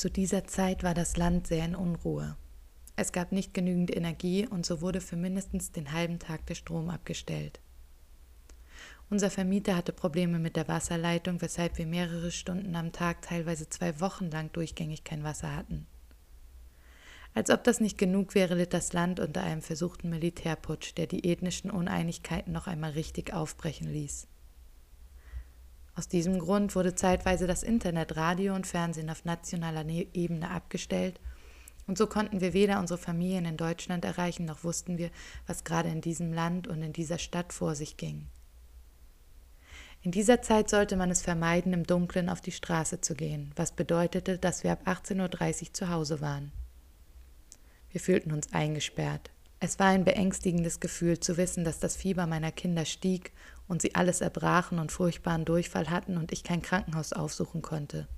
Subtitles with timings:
[0.00, 2.34] Zu dieser Zeit war das Land sehr in Unruhe.
[2.96, 6.88] Es gab nicht genügend Energie und so wurde für mindestens den halben Tag der Strom
[6.88, 7.60] abgestellt.
[9.10, 14.00] Unser Vermieter hatte Probleme mit der Wasserleitung, weshalb wir mehrere Stunden am Tag, teilweise zwei
[14.00, 15.86] Wochen lang durchgängig kein Wasser hatten.
[17.34, 21.30] Als ob das nicht genug wäre, litt das Land unter einem versuchten Militärputsch, der die
[21.30, 24.28] ethnischen Uneinigkeiten noch einmal richtig aufbrechen ließ.
[25.96, 31.20] Aus diesem Grund wurde zeitweise das Internet, Radio und Fernsehen auf nationaler ne-, Ebene abgestellt
[31.90, 35.10] und so konnten wir weder unsere Familien in Deutschland erreichen, noch wussten wir,
[35.48, 38.28] was gerade in diesem Land und in dieser Stadt vor sich ging.
[40.00, 43.72] In dieser Zeit sollte man es vermeiden, im Dunkeln auf die Straße zu gehen, was
[43.72, 46.52] bedeutete, dass wir ab 18.30 Uhr zu Hause waren.
[47.90, 49.32] Wir fühlten uns eingesperrt.
[49.58, 53.32] Es war ein beängstigendes Gefühl zu wissen, dass das Fieber meiner Kinder stieg
[53.70, 58.08] und sie alles erbrachen und furchtbaren Durchfall hatten und ich kein Krankenhaus aufsuchen konnte.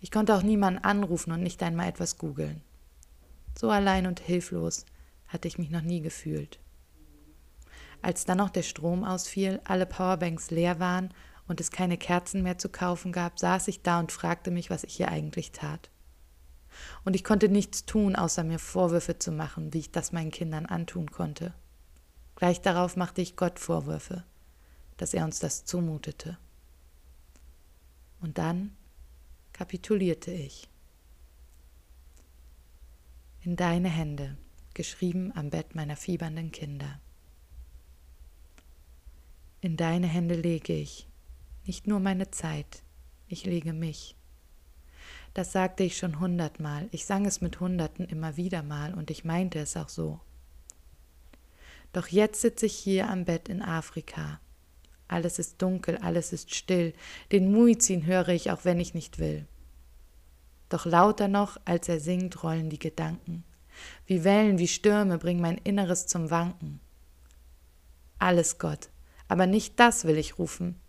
[0.00, 2.62] Ich konnte auch niemanden anrufen und nicht einmal etwas googeln.
[3.58, 4.86] So allein und hilflos
[5.26, 6.60] hatte ich mich noch nie gefühlt.
[8.02, 11.12] Als dann noch der Strom ausfiel, alle Powerbanks leer waren
[11.48, 14.84] und es keine Kerzen mehr zu kaufen gab, saß ich da und fragte mich, was
[14.84, 15.90] ich hier eigentlich tat.
[17.04, 20.66] Und ich konnte nichts tun, außer mir Vorwürfe zu machen, wie ich das meinen Kindern
[20.66, 21.52] antun konnte.
[22.36, 24.22] Gleich darauf machte ich Gott Vorwürfe,
[24.96, 26.38] dass er uns das zumutete.
[28.20, 28.76] Und dann
[29.52, 30.68] kapitulierte ich.
[33.40, 34.36] In deine Hände,
[34.74, 37.00] geschrieben am Bett meiner fiebernden Kinder.
[39.60, 41.08] In deine Hände lege ich
[41.66, 42.82] nicht nur meine Zeit,
[43.28, 44.14] ich lege mich.
[45.34, 49.24] Das sagte ich schon hundertmal, ich sang es mit Hunderten immer wieder mal und ich
[49.24, 50.20] meinte es auch so.
[51.92, 54.40] Doch jetzt sitze ich hier am Bett in Afrika.
[55.08, 56.92] Alles ist dunkel, alles ist still,
[57.32, 59.46] den Muizin höre ich, auch wenn ich nicht will.
[60.68, 63.44] Doch lauter noch, als er singt, rollen die Gedanken.
[64.06, 66.80] Wie Wellen, wie Stürme bringen mein Inneres zum Wanken.
[68.18, 68.88] Alles Gott,
[69.28, 70.80] aber nicht das will ich rufen.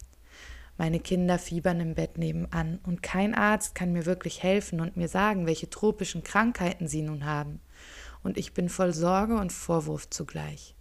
[0.77, 5.07] Meine Kinder fiebern im Bett nebenan, und kein Arzt kann mir wirklich helfen und mir
[5.07, 7.59] sagen, welche tropischen Krankheiten sie nun haben.
[8.23, 10.76] Und ich bin voll Sorge und Vorwurf zugleich.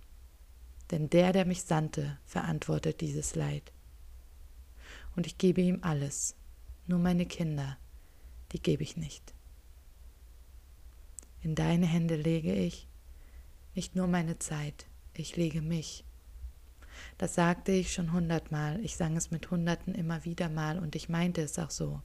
[0.91, 3.73] Denn der, der mich sandte, verantwortet dieses Leid.
[5.17, 6.37] Und ich gebe ihm alles,
[6.87, 7.77] nur meine Kinder,
[8.53, 9.35] die gebe ich nicht.
[11.41, 12.89] In deine Hände lege ich
[13.75, 16.05] nicht nur meine Zeit, ich lege mich
[17.19, 21.09] das sagte ich schon hundertmal, ich sang es mit Hunderten immer wieder mal und ich
[21.09, 22.01] meinte es auch so.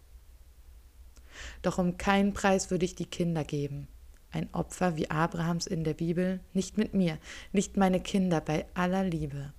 [1.62, 3.88] Doch um keinen Preis würde ich die Kinder geben.
[4.32, 7.18] Ein Opfer wie Abrahams in der Bibel, nicht mit mir,
[7.52, 9.54] nicht meine Kinder, bei aller Liebe.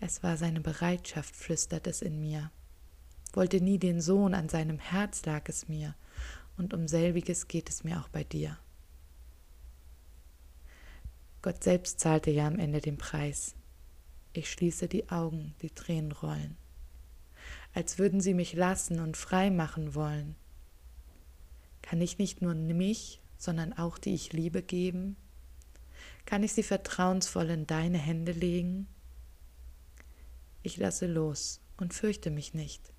[0.00, 2.50] Es war seine Bereitschaft, flüstert es in mir.
[3.32, 5.94] Wollte nie den Sohn, an seinem Herz lag es mir,
[6.56, 8.58] und um selbiges geht es mir auch bei dir.
[11.40, 13.54] Gott selbst zahlte ja am Ende den Preis.
[14.32, 16.56] Ich schließe die Augen, die Tränen rollen,
[17.74, 20.36] als würden sie mich lassen und frei machen wollen.
[21.82, 25.16] Kann ich nicht nur mich, sondern auch die ich liebe geben?
[26.24, 28.86] Kann ich sie vertrauensvoll in deine Hände legen?
[30.62, 32.92] Ich lasse los und fürchte mich nicht.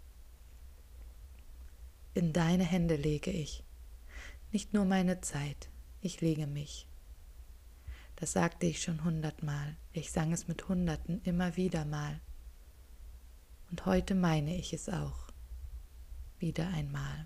[2.13, 3.63] In deine Hände lege ich,
[4.51, 5.69] nicht nur meine Zeit,
[6.01, 6.87] ich lege mich.
[8.17, 9.75] Das sagte ich schon hundertmal.
[9.91, 12.21] Ich sang es mit Hunderten immer wieder mal.
[13.71, 15.27] Und heute meine ich es auch.
[16.37, 17.25] Wieder einmal.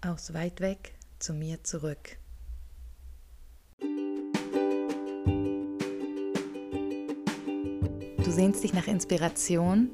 [0.00, 2.18] Aus weit weg zu mir zurück.
[8.22, 9.90] Du sehnst dich nach Inspiration?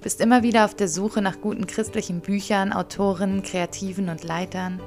[0.00, 4.80] Bist immer wieder auf der Suche nach guten christlichen Büchern, Autoren, Kreativen und Leitern?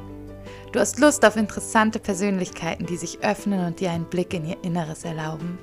[0.72, 4.64] Du hast Lust auf interessante Persönlichkeiten, die sich öffnen und dir einen Blick in ihr
[4.64, 5.60] Inneres erlauben.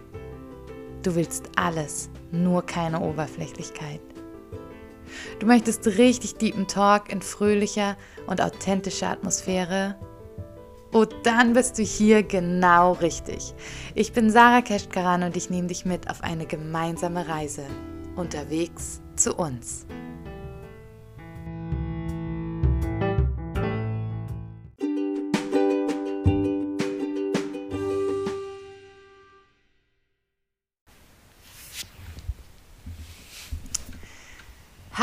[1.02, 4.02] Du willst alles, nur keine Oberflächlichkeit.
[5.38, 7.96] Du möchtest richtig deepen Talk in fröhlicher
[8.26, 9.96] und authentischer Atmosphäre.
[10.92, 13.54] Oh, dann bist du hier genau richtig.
[13.94, 17.66] Ich bin Sarah Keschkaran und ich nehme dich mit auf eine gemeinsame Reise.
[18.14, 19.86] Unterwegs zu uns.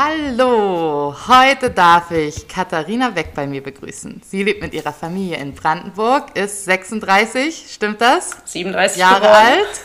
[0.06, 4.20] Hallo, heute darf ich Katharina Weck bei mir begrüßen.
[4.22, 8.36] Sie lebt mit ihrer Familie in Brandenburg, ist 36, stimmt das?
[8.44, 9.34] 37 Jahre geworden.
[9.34, 9.80] alt.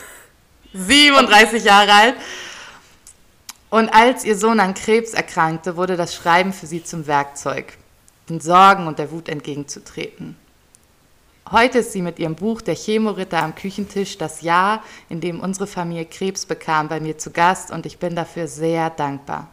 [0.73, 2.15] 37 Jahre alt.
[3.69, 7.77] Und als ihr Sohn an Krebs erkrankte, wurde das Schreiben für sie zum Werkzeug,
[8.27, 10.35] den Sorgen und der Wut entgegenzutreten.
[11.49, 15.65] Heute ist sie mit ihrem Buch Der Chemoritter am Küchentisch das Jahr, in dem unsere
[15.65, 19.47] Familie Krebs bekam, bei mir zu Gast und ich bin dafür sehr dankbar.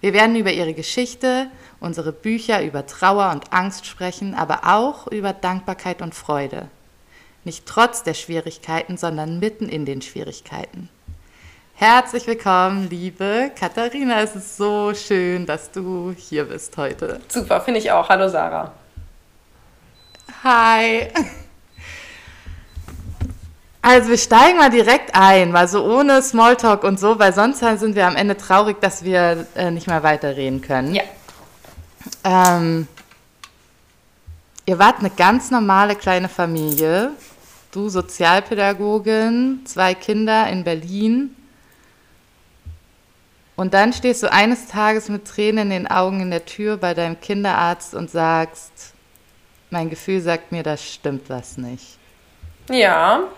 [0.00, 1.48] Wir werden über ihre Geschichte,
[1.80, 6.68] unsere Bücher über Trauer und Angst sprechen, aber auch über Dankbarkeit und Freude.
[7.44, 10.88] Nicht trotz der Schwierigkeiten, sondern mitten in den Schwierigkeiten.
[11.74, 14.20] Herzlich willkommen, liebe Katharina.
[14.20, 17.20] Es ist so schön, dass du hier bist heute.
[17.28, 18.08] Super, finde ich auch.
[18.08, 18.72] Hallo Sarah.
[20.42, 21.08] Hi.
[23.88, 27.94] Also wir steigen mal direkt ein, mal so ohne Smalltalk und so, weil sonst sind
[27.94, 30.92] wir am Ende traurig, dass wir äh, nicht mehr weiterreden können.
[30.92, 31.04] Ja.
[32.24, 32.88] Ähm,
[34.64, 37.12] ihr wart eine ganz normale kleine Familie.
[37.70, 41.36] Du Sozialpädagogin, zwei Kinder in Berlin.
[43.54, 46.92] Und dann stehst du eines Tages mit Tränen in den Augen in der Tür bei
[46.92, 48.94] deinem Kinderarzt und sagst,
[49.70, 51.98] mein Gefühl sagt mir, da stimmt was nicht.
[52.68, 53.28] Ja,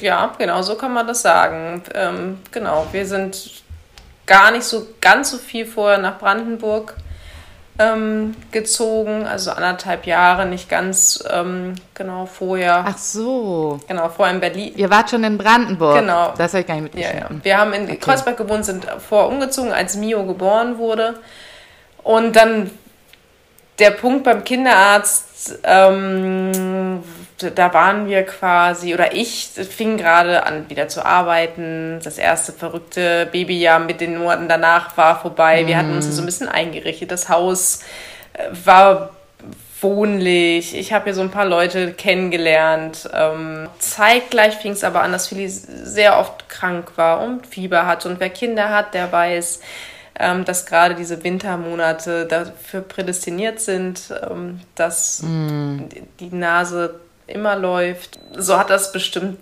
[0.00, 1.82] ja, genau so kann man das sagen.
[1.94, 3.62] Ähm, genau, wir sind
[4.26, 6.94] gar nicht so ganz so viel vorher nach Brandenburg
[7.78, 12.84] ähm, gezogen, also anderthalb Jahre, nicht ganz ähm, genau vorher.
[12.86, 13.80] Ach so.
[13.86, 14.72] Genau, vorher in Berlin.
[14.76, 16.00] Ihr wart schon in Brandenburg.
[16.00, 16.34] Genau.
[16.36, 17.20] Das habe ich gar nicht mitgeschnitten.
[17.20, 17.44] Ja, ja.
[17.44, 17.96] Wir haben in okay.
[17.96, 21.20] Kreuzberg gewohnt, sind vorher umgezogen, als Mio geboren wurde.
[22.02, 22.70] Und dann
[23.78, 27.02] der Punkt beim Kinderarzt, ähm,
[27.38, 32.00] da waren wir quasi, oder ich fing gerade an, wieder zu arbeiten.
[32.02, 35.66] Das erste verrückte Babyjahr mit den Monaten danach war vorbei.
[35.66, 37.10] Wir hatten uns so ein bisschen eingerichtet.
[37.10, 37.80] Das Haus
[38.32, 39.10] äh, war
[39.80, 40.76] wohnlich.
[40.76, 43.08] Ich habe hier so ein paar Leute kennengelernt.
[43.12, 48.04] Ähm, zeitgleich fing es aber an, dass Philly sehr oft krank war und Fieber hat.
[48.06, 49.60] Und wer Kinder hat, der weiß,
[50.18, 55.84] ähm, dass gerade diese Wintermonate dafür prädestiniert sind, ähm, dass mm.
[56.18, 58.18] die Nase immer läuft.
[58.36, 59.38] So hat das bestimmt,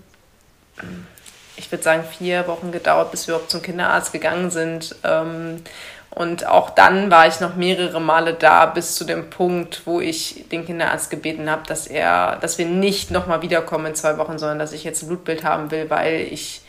[1.56, 4.94] ich würde sagen, vier Wochen gedauert, bis wir überhaupt zum Kinderarzt gegangen sind.
[5.04, 5.62] Ähm,
[6.10, 10.46] und auch dann war ich noch mehrere Male da, bis zu dem Punkt, wo ich
[10.50, 14.58] den Kinderarzt gebeten habe, dass er, dass wir nicht nochmal wiederkommen in zwei Wochen, sondern
[14.58, 16.62] dass ich jetzt ein Blutbild haben will, weil ich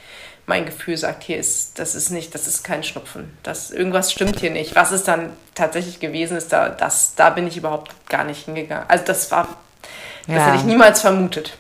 [0.48, 3.38] mein Gefühl sagt, hier ist, das ist nicht, das ist kein Schnupfen.
[3.44, 4.76] Das, irgendwas stimmt hier nicht.
[4.76, 8.86] Was es dann tatsächlich gewesen ist, da, das, da bin ich überhaupt gar nicht hingegangen.
[8.88, 9.48] Also das war,
[10.28, 10.46] das ja.
[10.46, 11.58] hätte ich niemals vermutet.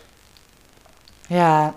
[1.29, 1.73] Ja,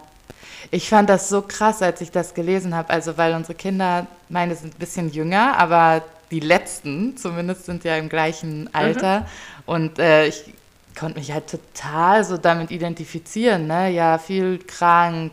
[0.70, 2.90] ich fand das so krass, als ich das gelesen habe.
[2.90, 7.96] Also, weil unsere Kinder, meine sind ein bisschen jünger, aber die letzten zumindest sind ja
[7.96, 9.20] im gleichen Alter.
[9.20, 9.25] Mhm.
[9.66, 10.52] Und äh, ich
[10.98, 13.66] konnte mich halt total so damit identifizieren.
[13.66, 13.90] Ne?
[13.90, 15.32] Ja, viel krank,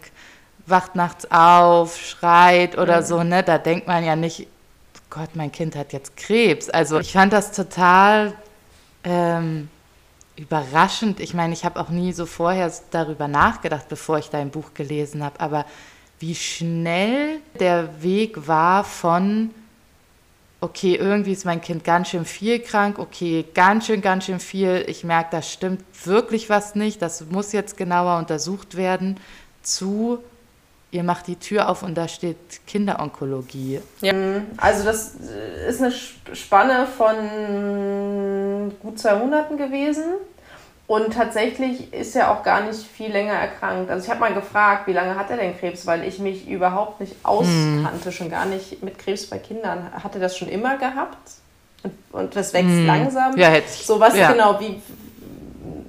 [0.65, 3.05] wacht nachts auf, schreit oder mhm.
[3.05, 3.43] so, ne?
[3.43, 4.47] Da denkt man ja nicht,
[5.09, 6.69] Gott, mein Kind hat jetzt Krebs.
[6.69, 8.33] Also ich fand das total
[9.03, 9.69] ähm,
[10.37, 11.19] überraschend.
[11.19, 15.23] Ich meine, ich habe auch nie so vorher darüber nachgedacht, bevor ich dein Buch gelesen
[15.23, 15.65] habe, aber
[16.19, 19.51] wie schnell der Weg war von,
[20.61, 24.83] okay, irgendwie ist mein Kind ganz schön viel krank, okay, ganz schön, ganz schön viel,
[24.87, 29.19] ich merke, da stimmt wirklich was nicht, das muss jetzt genauer untersucht werden,
[29.61, 30.19] zu,
[30.91, 33.81] ihr macht die Tür auf und da steht Kinderonkologie.
[34.01, 34.13] Ja,
[34.57, 35.13] also das
[35.67, 40.03] ist eine Spanne von gut zwei Monaten gewesen.
[40.87, 43.91] Und tatsächlich ist er auch gar nicht viel länger erkrankt.
[43.91, 47.01] Also ich habe mal gefragt, wie lange hat er denn Krebs, weil ich mich überhaupt
[47.01, 48.11] nicht auskannte, mm.
[48.11, 49.91] schon gar nicht mit Krebs bei Kindern.
[49.91, 51.17] Hat er das schon immer gehabt?
[51.83, 52.85] Und, und das wächst mm.
[52.85, 53.37] langsam?
[53.37, 53.85] Ja, hätte ich.
[53.85, 54.31] So was ja.
[54.31, 54.81] genau, wie,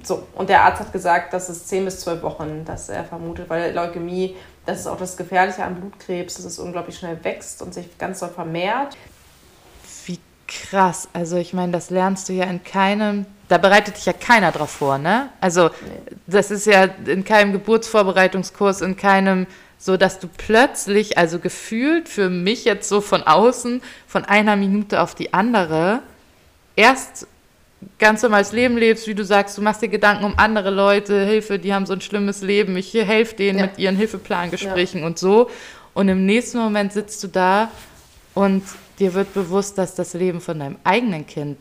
[0.03, 0.27] so.
[0.35, 3.73] Und der Arzt hat gesagt, dass es 10 bis 12 Wochen, dass er vermutet, weil
[3.73, 4.35] Leukämie
[4.69, 8.19] das ist auch das Gefährliche am Blutkrebs, dass es unglaublich schnell wächst und sich ganz
[8.19, 8.95] doll vermehrt.
[10.05, 11.09] Wie krass.
[11.13, 14.69] Also ich meine, das lernst du ja in keinem, da bereitet dich ja keiner drauf
[14.69, 15.29] vor, ne?
[15.41, 15.71] Also
[16.27, 19.47] das ist ja in keinem Geburtsvorbereitungskurs, in keinem
[19.79, 25.01] so dass du plötzlich, also gefühlt für mich jetzt so von außen, von einer Minute
[25.01, 26.01] auf die andere,
[26.75, 27.27] erst
[27.97, 31.59] ganz normales Leben lebst, wie du sagst, du machst dir Gedanken um andere Leute, Hilfe,
[31.59, 33.65] die haben so ein schlimmes Leben, ich helfe denen ja.
[33.67, 35.07] mit ihren Hilfeplangesprächen ja.
[35.07, 35.49] und so.
[35.93, 37.71] Und im nächsten Moment sitzt du da
[38.35, 38.63] und
[38.99, 41.57] dir wird bewusst, dass das Leben von deinem eigenen Kind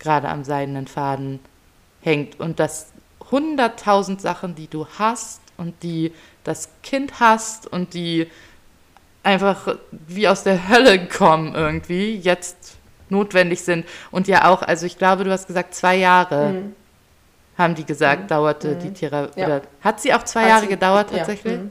[0.00, 1.38] gerade am seidenen Faden
[2.00, 2.92] hängt und dass
[3.30, 8.26] hunderttausend Sachen, die du hast und die das Kind hast und die
[9.22, 12.76] einfach wie aus der Hölle kommen irgendwie, jetzt
[13.10, 13.86] notwendig sind.
[14.10, 16.74] Und ja auch, also ich glaube, du hast gesagt, zwei Jahre mhm.
[17.58, 18.28] haben die gesagt, mhm.
[18.28, 18.94] dauerte die mhm.
[18.94, 19.40] Therapie.
[19.40, 19.60] Ja.
[19.82, 21.54] hat sie auch zwei hat Jahre sie, gedauert tatsächlich?
[21.54, 21.58] Ja.
[21.60, 21.70] Mhm.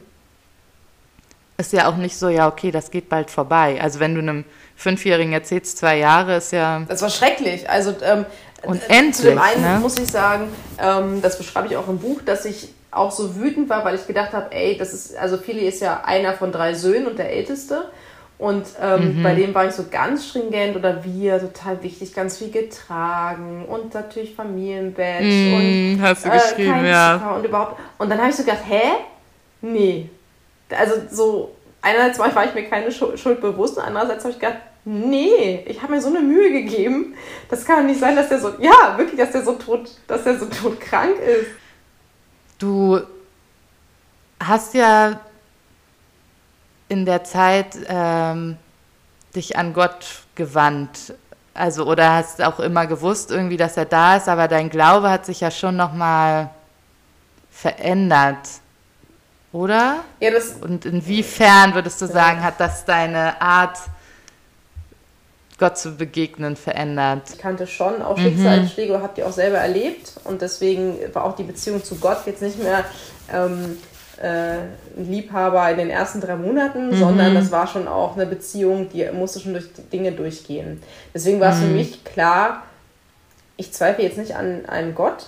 [1.58, 3.82] Ist ja auch nicht so, ja, okay, das geht bald vorbei.
[3.82, 4.46] Also wenn du einem
[4.80, 6.82] Fünfjährigen erzählst zwei Jahre, ist ja.
[6.88, 7.70] Das war schrecklich.
[7.70, 8.26] Also ähm,
[8.64, 9.80] und endlich, zu dem einen ne?
[9.82, 10.48] muss ich sagen,
[10.82, 14.08] ähm, das beschreibe ich auch im Buch, dass ich auch so wütend war, weil ich
[14.08, 17.30] gedacht habe, ey, das ist, also Philly ist ja einer von drei Söhnen und der
[17.30, 17.92] älteste.
[18.38, 19.24] Und ähm, mhm.
[19.24, 23.94] bei dem war ich so ganz stringent oder wir, total wichtig, ganz viel getragen und
[23.94, 27.36] natürlich Familienbett mm, und hast du äh, geschrieben, ja.
[27.36, 27.82] und überhaupt.
[27.98, 28.82] Und dann habe ich so gedacht, hä?
[29.62, 30.10] Nee.
[30.70, 35.64] Also so, einerseits war ich mir keine Schuld bewusst und andererseits habe ich gedacht, nee,
[35.68, 37.16] ich habe mir so eine Mühe gegeben.
[37.50, 40.38] Das kann nicht sein, dass der so, ja, wirklich, dass der so tot, dass der
[40.40, 41.48] so todkrank ist.
[42.58, 43.00] Du
[44.40, 45.20] hast ja
[46.88, 48.58] in der Zeit ähm,
[49.36, 51.14] dich an Gott gewandt.
[51.54, 55.26] Also, oder hast auch immer gewusst, irgendwie, dass er da ist, aber dein Glaube hat
[55.26, 56.50] sich ja schon nochmal
[57.52, 58.48] verändert.
[59.52, 60.04] Oder?
[60.20, 60.52] Ja, das.
[60.62, 63.78] Und inwiefern würdest du sagen, hat das deine Art,
[65.58, 67.24] Gott zu begegnen, verändert?
[67.34, 69.02] Ich kannte schon auch Schicksalsschläge, mhm.
[69.02, 70.14] habt ihr auch selber erlebt.
[70.24, 72.86] Und deswegen war auch die Beziehung zu Gott jetzt nicht mehr
[73.34, 73.78] ähm,
[74.22, 74.58] äh,
[74.98, 77.00] Liebhaber in den ersten drei Monaten, mhm.
[77.00, 80.82] sondern das war schon auch eine Beziehung, die musste schon durch Dinge durchgehen.
[81.14, 81.62] Deswegen war es mhm.
[81.62, 82.64] für mich klar,
[83.58, 85.28] ich zweifle jetzt nicht an einen Gott.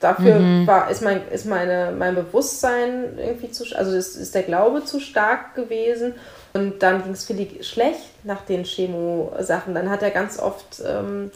[0.00, 0.66] Dafür mhm.
[0.66, 5.00] war, ist, mein, ist meine, mein Bewusstsein irgendwie zu, also ist, ist der Glaube zu
[5.00, 6.14] stark gewesen.
[6.52, 9.74] Und dann ging es Philipp schlecht nach den Chemo-Sachen.
[9.74, 11.30] Dann hat er ganz oft ähm,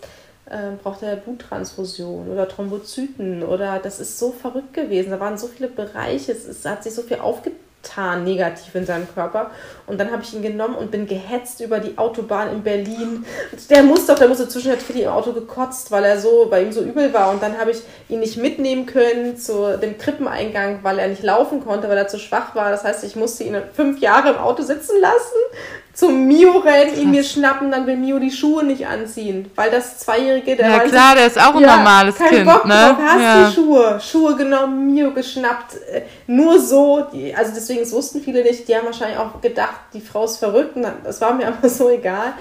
[0.46, 5.10] äh, braucht er Bluttransfusion oder Thrombozyten oder das ist so verrückt gewesen.
[5.10, 7.69] Da waren so viele Bereiche, es, es hat sich so viel aufgetan
[8.24, 9.50] negativ in seinem Körper.
[9.86, 13.24] Und dann habe ich ihn genommen und bin gehetzt über die Autobahn in Berlin.
[13.68, 16.72] Der musste auch, der musste zwischendurch für im Auto gekotzt, weil er so bei ihm
[16.72, 17.30] so übel war.
[17.30, 21.64] Und dann habe ich ihn nicht mitnehmen können zu dem Krippeneingang, weil er nicht laufen
[21.64, 22.70] konnte, weil er zu schwach war.
[22.70, 25.38] Das heißt, ich musste ihn fünf Jahre im Auto sitzen lassen
[26.00, 29.50] zum Mio rennen, ihn mir schnappen, dann will Mio die Schuhe nicht anziehen.
[29.54, 32.46] Weil das Zweijährige, der Ja klar, der ist auch ein ja, normales kein Kind.
[32.46, 32.74] Bock ne?
[32.74, 33.46] drauf, hast ja.
[33.46, 34.00] die Schuhe.
[34.00, 35.74] Schuhe genommen, Mio geschnappt.
[35.92, 39.78] Äh, nur so, die, also deswegen, es wussten viele nicht, die haben wahrscheinlich auch gedacht,
[39.92, 40.74] die Frau ist verrückt.
[40.76, 42.32] Und das war mir aber so egal.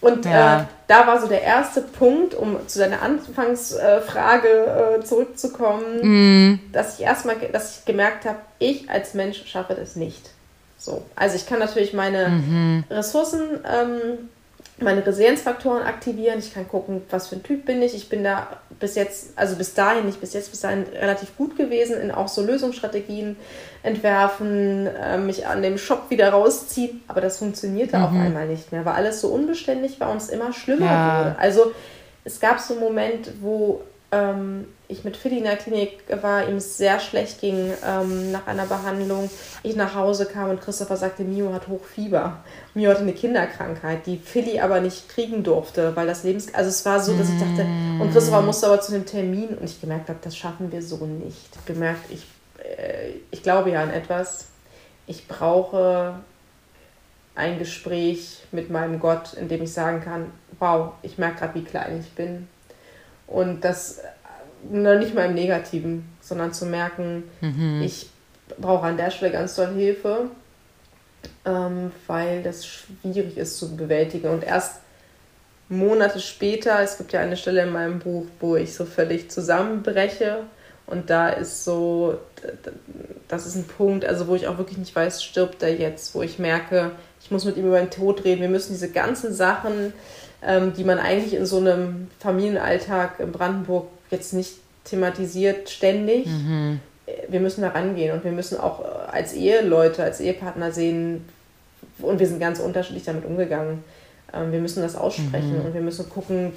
[0.00, 0.60] Und ja.
[0.60, 6.60] äh, da war so der erste Punkt, um zu deiner Anfangsfrage äh, zurückzukommen, mm.
[6.72, 10.33] dass ich erstmal, dass ich gemerkt habe, ich als Mensch schaffe das nicht.
[10.84, 11.02] So.
[11.16, 12.84] Also ich kann natürlich meine mhm.
[12.90, 14.28] Ressourcen, ähm,
[14.78, 16.38] meine Resilienzfaktoren aktivieren.
[16.40, 17.94] Ich kann gucken, was für ein Typ bin ich.
[17.94, 21.56] Ich bin da bis jetzt, also bis dahin, nicht bis jetzt, bis dahin relativ gut
[21.56, 23.36] gewesen in auch so Lösungsstrategien
[23.82, 27.02] entwerfen, äh, mich an dem Shop wieder rausziehen.
[27.08, 28.04] Aber das funktionierte mhm.
[28.04, 31.18] auf einmal nicht mehr, weil alles so unbeständig war und es immer schlimmer ja.
[31.18, 31.38] wurde.
[31.38, 31.72] Also
[32.24, 33.80] es gab so einen Moment, wo
[34.12, 38.46] ähm, ich mit Philly in der Klinik war, ihm es sehr schlecht ging ähm, nach
[38.46, 39.28] einer Behandlung.
[39.62, 42.38] Ich nach Hause kam und Christopher sagte, Mio hat Hochfieber.
[42.74, 46.54] Mio hatte eine Kinderkrankheit, die Philly aber nicht kriegen durfte, weil das Lebens...
[46.54, 47.66] Also es war so, dass ich dachte...
[48.00, 51.04] Und Christopher musste aber zu dem Termin und ich gemerkt habe, das schaffen wir so
[51.04, 51.66] nicht.
[51.66, 52.24] Gemerkt, ich,
[52.62, 54.46] äh, ich glaube ja an etwas.
[55.06, 56.14] Ich brauche
[57.34, 61.64] ein Gespräch mit meinem Gott, in dem ich sagen kann, wow, ich merke gerade, wie
[61.64, 62.48] klein ich bin
[63.26, 64.00] und das
[64.72, 67.82] äh, nicht mal im Negativen, sondern zu merken, mhm.
[67.84, 68.08] ich
[68.58, 70.30] brauche an der Stelle ganz doll Hilfe,
[71.44, 74.28] ähm, weil das schwierig ist zu bewältigen.
[74.28, 74.80] Und erst
[75.68, 80.40] Monate später, es gibt ja eine Stelle in meinem Buch, wo ich so völlig zusammenbreche.
[80.86, 82.18] Und da ist so,
[83.28, 86.20] das ist ein Punkt, also wo ich auch wirklich nicht weiß, stirbt er jetzt, wo
[86.20, 86.90] ich merke,
[87.22, 88.42] ich muss mit ihm über den Tod reden.
[88.42, 89.94] Wir müssen diese ganzen Sachen
[90.46, 94.54] ähm, die man eigentlich in so einem Familienalltag in Brandenburg jetzt nicht
[94.84, 96.26] thematisiert ständig.
[96.26, 96.80] Mhm.
[97.28, 101.24] Wir müssen da rangehen und wir müssen auch äh, als Eheleute, als Ehepartner sehen,
[101.98, 103.84] und wir sind ganz unterschiedlich damit umgegangen.
[104.32, 105.66] Ähm, wir müssen das aussprechen mhm.
[105.66, 106.52] und wir müssen gucken,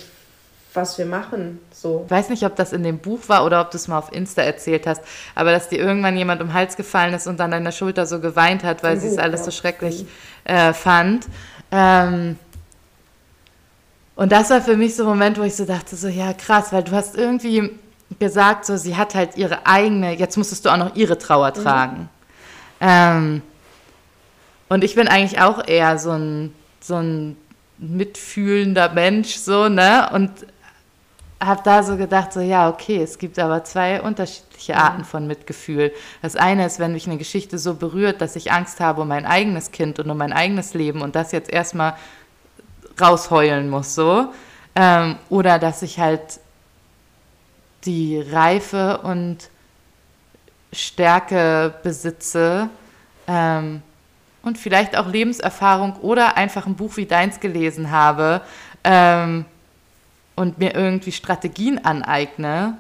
[0.74, 1.60] was wir machen.
[1.72, 2.04] So.
[2.06, 4.12] Ich weiß nicht, ob das in dem Buch war oder ob du es mal auf
[4.12, 5.02] Insta erzählt hast,
[5.34, 8.20] aber dass dir irgendwann jemand um den Hals gefallen ist und an deiner Schulter so
[8.20, 10.06] geweint hat, weil sie es alles so schrecklich
[10.44, 11.26] äh, fand.
[11.72, 12.38] Ähm,
[14.18, 16.74] und das war für mich so ein Moment, wo ich so dachte, so ja krass,
[16.74, 17.70] weil du hast irgendwie
[18.18, 21.64] gesagt, so sie hat halt ihre eigene, jetzt musstest du auch noch ihre Trauer mhm.
[21.64, 21.98] tragen.
[22.00, 22.08] Mhm.
[22.82, 23.42] Ähm,
[24.70, 27.38] und ich bin eigentlich auch eher so ein, so ein
[27.78, 30.10] mitfühlender Mensch, so, ne?
[30.12, 30.32] Und
[31.40, 34.80] habe da so gedacht, so ja, okay, es gibt aber zwei unterschiedliche mhm.
[34.80, 35.92] Arten von Mitgefühl.
[36.24, 39.28] Das eine ist, wenn mich eine Geschichte so berührt, dass ich Angst habe um mein
[39.28, 41.94] eigenes Kind und um mein eigenes Leben und das jetzt erstmal
[43.00, 44.34] rausheulen muss, so.
[44.76, 46.40] Ähm, oder dass ich halt
[47.86, 49.50] die Reife und
[50.74, 52.70] Stärke besitze
[53.28, 53.82] ähm,
[54.44, 58.42] und vielleicht auch Lebenserfahrung oder einfach ein Buch wie deins gelesen habe
[58.84, 59.46] ähm,
[60.36, 62.78] und mir irgendwie Strategien aneigne,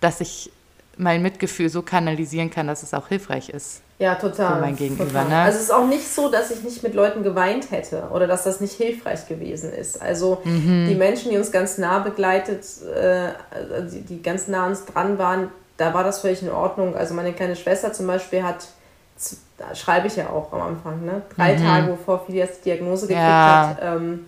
[0.00, 0.50] dass ich
[0.96, 3.82] mein Mitgefühl so kanalisieren kann, dass es auch hilfreich ist.
[3.98, 4.56] Ja, total.
[4.56, 5.06] Für mein Gegenüber.
[5.06, 5.28] Total.
[5.28, 5.38] Ne?
[5.38, 8.44] Also es ist auch nicht so, dass ich nicht mit Leuten geweint hätte oder dass
[8.44, 10.02] das nicht hilfreich gewesen ist.
[10.02, 10.86] Also mhm.
[10.88, 13.30] die Menschen, die uns ganz nah begleitet, äh,
[13.90, 16.94] die, die ganz nah uns dran waren, da war das völlig in Ordnung.
[16.94, 18.68] Also meine kleine Schwester zum Beispiel hat,
[19.56, 21.22] da schreibe ich ja auch am Anfang, ne?
[21.34, 21.64] drei mhm.
[21.64, 23.68] Tage bevor Phileas die Diagnose gekriegt ja.
[23.70, 24.26] hat, ähm,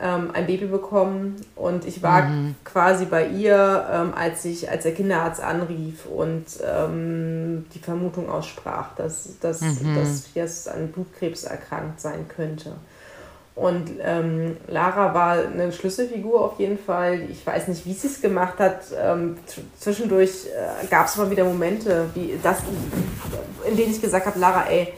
[0.00, 2.54] ähm, ein Baby bekommen und ich war mhm.
[2.64, 8.94] quasi bei ihr, ähm, als, ich, als der Kinderarzt anrief und ähm, die Vermutung aussprach,
[8.96, 9.96] dass, dass, mhm.
[10.34, 12.72] dass an Blutkrebs erkrankt sein könnte.
[13.54, 17.20] Und ähm, Lara war eine Schlüsselfigur auf jeden Fall.
[17.30, 18.84] Ich weiß nicht, wie sie es gemacht hat.
[18.98, 19.36] Ähm,
[19.78, 22.58] zwischendurch äh, gab es mal wieder Momente, wie das,
[23.68, 24.94] in denen ich gesagt habe, Lara, ey,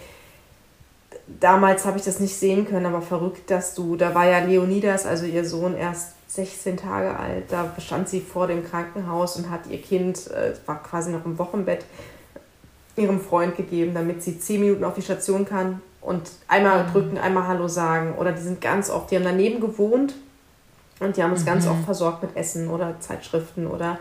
[1.40, 5.06] damals habe ich das nicht sehen können, aber verrückt, dass du, da war ja Leonidas,
[5.06, 7.44] also ihr Sohn, erst 16 Tage alt.
[7.50, 11.38] Da stand sie vor dem Krankenhaus und hat ihr Kind, äh, war quasi noch im
[11.38, 11.84] Wochenbett,
[12.96, 16.92] ihrem Freund gegeben, damit sie 10 Minuten auf die Station kann und einmal mhm.
[16.92, 18.14] drücken, einmal Hallo sagen.
[18.16, 20.14] Oder die sind ganz oft, die haben daneben gewohnt
[21.00, 21.46] und die haben uns mhm.
[21.46, 23.98] ganz oft versorgt mit Essen oder Zeitschriften oder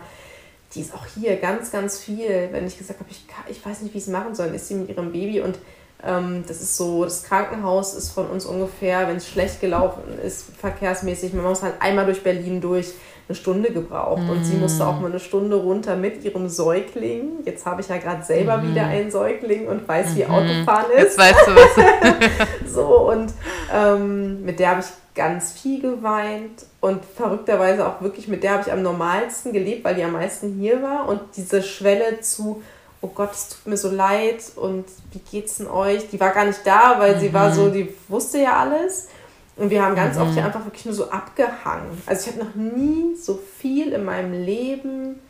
[0.74, 2.48] die ist auch hier ganz, ganz viel.
[2.50, 4.74] Wenn ich gesagt habe, ich, ich weiß nicht, wie ich es machen soll, ist sie
[4.74, 5.58] mit ihrem Baby und
[6.02, 11.32] das ist so, das Krankenhaus ist von uns ungefähr, wenn es schlecht gelaufen ist, verkehrsmäßig,
[11.32, 12.92] man muss halt einmal durch Berlin durch,
[13.28, 14.22] eine Stunde gebraucht.
[14.22, 14.30] Mm.
[14.30, 17.44] Und sie musste auch mal eine Stunde runter mit ihrem Säugling.
[17.44, 18.70] Jetzt habe ich ja gerade selber mm.
[18.70, 20.30] wieder einen Säugling und weiß, mm wie mhm.
[20.30, 21.02] Autofahren ist.
[21.02, 22.74] Jetzt weißt du was.
[22.74, 23.32] so, und
[23.72, 28.62] ähm, mit der habe ich ganz viel geweint und verrückterweise auch wirklich mit der habe
[28.66, 31.08] ich am normalsten gelebt, weil die am meisten hier war.
[31.08, 32.62] Und diese Schwelle zu
[33.02, 36.08] oh Gott, es tut mir so leid und wie geht's denn euch?
[36.08, 37.20] Die war gar nicht da, weil mhm.
[37.20, 37.72] sie war so, mhm.
[37.72, 39.08] die wusste ja alles.
[39.56, 40.22] Und wir haben ganz mhm.
[40.22, 42.02] oft hier einfach wirklich nur so abgehangen.
[42.06, 45.20] Also ich habe noch nie so viel in meinem Leben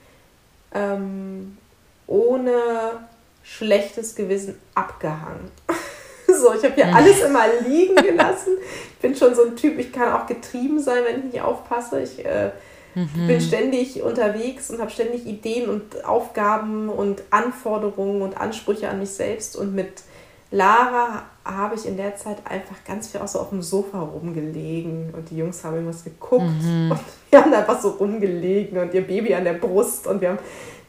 [0.73, 1.57] ähm,
[2.07, 2.53] ohne
[3.42, 5.51] schlechtes Gewissen abgehangen.
[6.29, 8.59] so, ich habe hier alles immer liegen gelassen.
[8.92, 12.01] Ich bin schon so ein Typ, ich kann auch getrieben sein, wenn ich nicht aufpasse.
[12.01, 12.51] Ich äh,
[12.94, 13.26] Mhm.
[13.26, 19.11] Bin ständig unterwegs und habe ständig Ideen und Aufgaben und Anforderungen und Ansprüche an mich
[19.11, 19.57] selbst.
[19.57, 20.02] Und mit
[20.50, 25.12] Lara habe ich in der Zeit einfach ganz viel auch so auf dem Sofa rumgelegen
[25.16, 26.92] und die Jungs haben irgendwas geguckt mhm.
[26.92, 27.00] und
[27.31, 30.38] wir haben einfach so rumgelegen und ihr Baby an der Brust und wir haben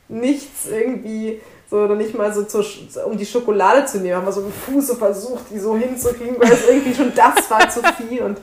[0.10, 1.40] nichts irgendwie
[1.70, 2.64] so oder nicht mal so zur,
[3.06, 6.36] um die Schokolade zu nehmen, haben wir so mit Fuß so versucht, die so hinzukriegen,
[6.40, 8.38] weil es irgendwie schon das war zu viel und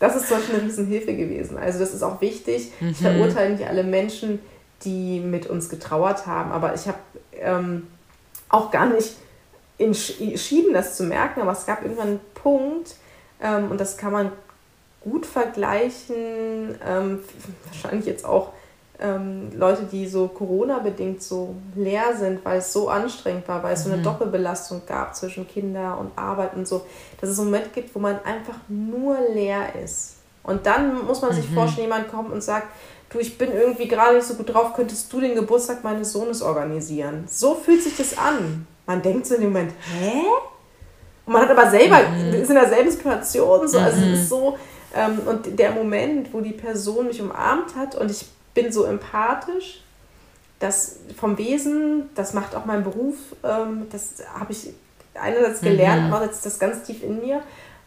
[0.00, 1.58] das ist zum Beispiel eine Riesenhilfe gewesen.
[1.58, 2.72] Also das ist auch wichtig.
[2.80, 2.88] Mhm.
[2.90, 4.40] Ich verurteile nicht alle Menschen,
[4.84, 6.98] die mit uns getrauert haben, aber ich habe
[7.32, 7.86] ähm,
[8.48, 9.16] auch gar nicht
[9.78, 12.96] entschieden, das zu merken, aber es gab irgendwann einen Punkt,
[13.42, 14.32] ähm, und das kann man
[15.02, 17.20] gut vergleichen, ähm,
[17.66, 18.52] wahrscheinlich jetzt auch
[18.98, 23.80] ähm, Leute, die so Corona-bedingt so leer sind, weil es so anstrengend war, weil es
[23.80, 23.84] mhm.
[23.84, 24.04] so eine mhm.
[24.04, 26.86] Doppelbelastung gab zwischen Kinder und Arbeit und so,
[27.20, 30.14] dass es einen Moment gibt, wo man einfach nur leer ist.
[30.42, 31.54] Und dann muss man sich mhm.
[31.54, 32.68] vorstellen, jemand kommt und sagt,
[33.10, 36.40] du, ich bin irgendwie gerade nicht so gut drauf, könntest du den Geburtstag meines Sohnes
[36.40, 37.24] organisieren?
[37.28, 38.66] So fühlt sich das an.
[38.86, 40.22] Man denkt so in dem Moment, hä?
[41.26, 42.34] Und man hat aber selber, mhm.
[42.34, 44.26] ist in derselben Situation, so, also es ist mhm.
[44.26, 44.58] so,
[44.94, 48.24] ähm, und der Moment, wo die Person mich umarmt hat und ich
[48.56, 49.82] bin so empathisch.
[50.58, 54.70] Das vom Wesen, das macht auch mein Beruf, ähm, das habe ich
[55.14, 56.14] einerseits gelernt, mhm.
[56.14, 57.42] andererseits das ganz tief in mir,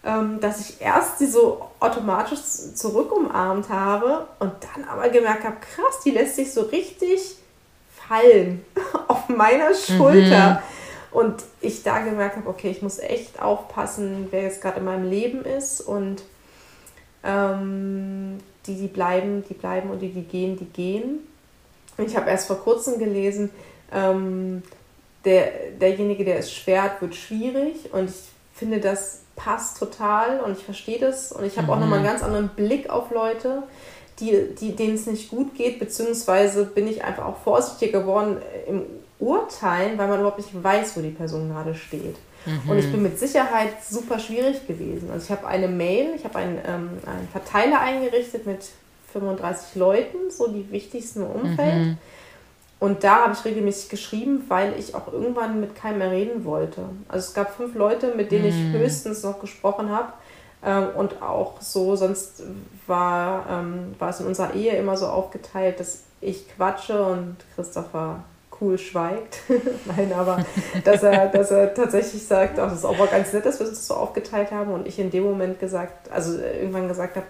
[0.05, 2.39] ähm, dass ich erst sie so automatisch
[2.75, 7.37] zurück umarmt habe und dann aber gemerkt habe, krass, die lässt sich so richtig
[8.07, 8.63] fallen
[9.07, 10.51] auf meiner Schulter.
[10.51, 10.57] Mhm.
[11.11, 15.09] Und ich da gemerkt habe, okay, ich muss echt aufpassen, wer jetzt gerade in meinem
[15.09, 16.21] Leben ist und
[17.23, 21.19] ähm, die, die bleiben, die bleiben und die, die gehen, die gehen.
[21.97, 23.49] Ich habe erst vor kurzem gelesen,
[23.91, 24.63] ähm,
[25.25, 28.15] der, derjenige, der es schwert, wird schwierig und ich
[28.53, 31.73] finde, das passt total und ich verstehe das und ich habe mhm.
[31.73, 33.63] auch nochmal einen ganz anderen Blick auf Leute,
[34.19, 38.83] die, die, denen es nicht gut geht, beziehungsweise bin ich einfach auch vorsichtiger geworden im
[39.19, 42.15] Urteilen, weil man überhaupt nicht weiß, wo die Person gerade steht.
[42.49, 42.69] Mhm.
[42.69, 45.09] Und ich bin mit Sicherheit super schwierig gewesen.
[45.11, 48.65] Also ich habe eine Mail, ich habe einen, ähm, einen Verteiler eingerichtet mit
[49.13, 51.75] 35 Leuten, so die wichtigsten im Umfeld.
[51.75, 51.97] Mhm.
[52.79, 56.83] Und da habe ich regelmäßig geschrieben, weil ich auch irgendwann mit keinem mehr reden wollte.
[57.09, 58.75] Also es gab fünf Leute, mit denen mhm.
[58.75, 60.13] ich höchstens noch gesprochen habe.
[60.63, 62.43] Ähm, und auch so, sonst
[62.87, 68.23] war, ähm, war es in unserer Ehe immer so aufgeteilt, dass ich quatsche und Christopher
[68.61, 69.39] cool schweigt.
[69.85, 70.45] Nein, aber
[70.83, 73.67] dass er, dass er tatsächlich sagt, ach, das ist auch mal ganz nett, dass wir
[73.67, 77.25] uns das so aufgeteilt haben und ich in dem Moment gesagt, also irgendwann gesagt habe,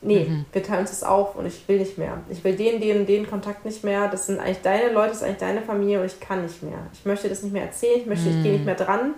[0.00, 0.44] nee, mhm.
[0.52, 2.18] wir teilen uns das auf und ich will nicht mehr.
[2.28, 4.08] Ich will den, den, den Kontakt nicht mehr.
[4.08, 6.78] Das sind eigentlich deine Leute, das ist eigentlich deine Familie und ich kann nicht mehr.
[6.92, 8.36] Ich möchte das nicht mehr erzählen, ich möchte, mhm.
[8.36, 9.14] ich gehe nicht mehr dran.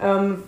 [0.00, 0.42] Ähm,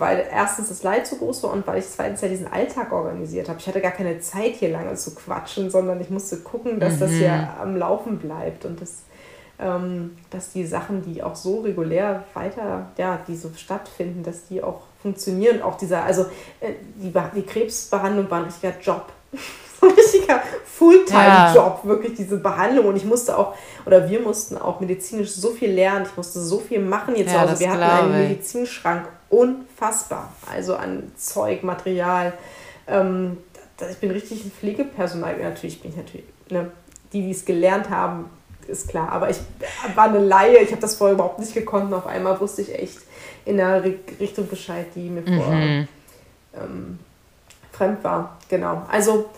[0.00, 3.50] weil erstens das Leid so groß war und weil ich zweitens ja diesen Alltag organisiert
[3.50, 3.58] habe.
[3.60, 7.00] Ich hatte gar keine Zeit, hier lange zu quatschen, sondern ich musste gucken, dass mhm.
[7.00, 9.02] das hier am Laufen bleibt und das,
[10.30, 14.82] dass die Sachen, die auch so regulär weiter, ja, die so stattfinden, dass die auch
[15.02, 15.62] funktionieren.
[15.62, 16.22] Auch dieser, also
[16.60, 19.12] äh, die, die Krebsbehandlung war ein richtiger Job.
[19.80, 21.88] so ein richtiger Fulltime-Job, ja.
[21.88, 22.86] wirklich diese Behandlung.
[22.86, 23.54] Und ich musste auch,
[23.86, 26.06] oder wir mussten auch medizinisch so viel lernen.
[26.08, 30.32] Ich musste so viel machen jetzt ja, zu Wir hatten einen Medizinschrank unfassbar.
[30.50, 32.32] Also an Zeug, Material.
[32.86, 33.38] Ähm,
[33.90, 35.36] ich bin richtig ein Pflegepersonal.
[35.38, 36.70] Natürlich bin ich natürlich, ne,
[37.12, 38.30] die, die es gelernt haben,
[38.68, 39.10] ist klar.
[39.12, 39.38] Aber ich
[39.94, 41.86] war eine Laie, ich habe das vorher überhaupt nicht gekonnt.
[41.86, 42.98] Und auf einmal wusste ich echt
[43.44, 43.82] in der
[44.18, 45.40] Richtung Bescheid, die mir mhm.
[45.40, 45.52] vor
[46.62, 46.98] ähm,
[47.72, 48.38] fremd war.
[48.48, 48.82] Genau.
[48.90, 49.30] Also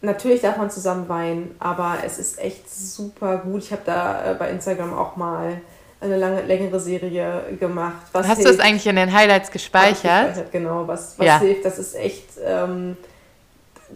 [0.00, 3.64] natürlich darf man zusammen weinen, aber es ist echt super gut.
[3.64, 5.60] Ich habe da äh, bei Instagram auch mal
[6.00, 8.06] eine lange, längere Serie gemacht.
[8.12, 10.28] Hast du es eigentlich in den Highlights gespeichert?
[10.28, 11.38] gespeichert genau, was, was ja.
[11.38, 11.64] hilft.
[11.64, 12.96] Das ist echt, ähm,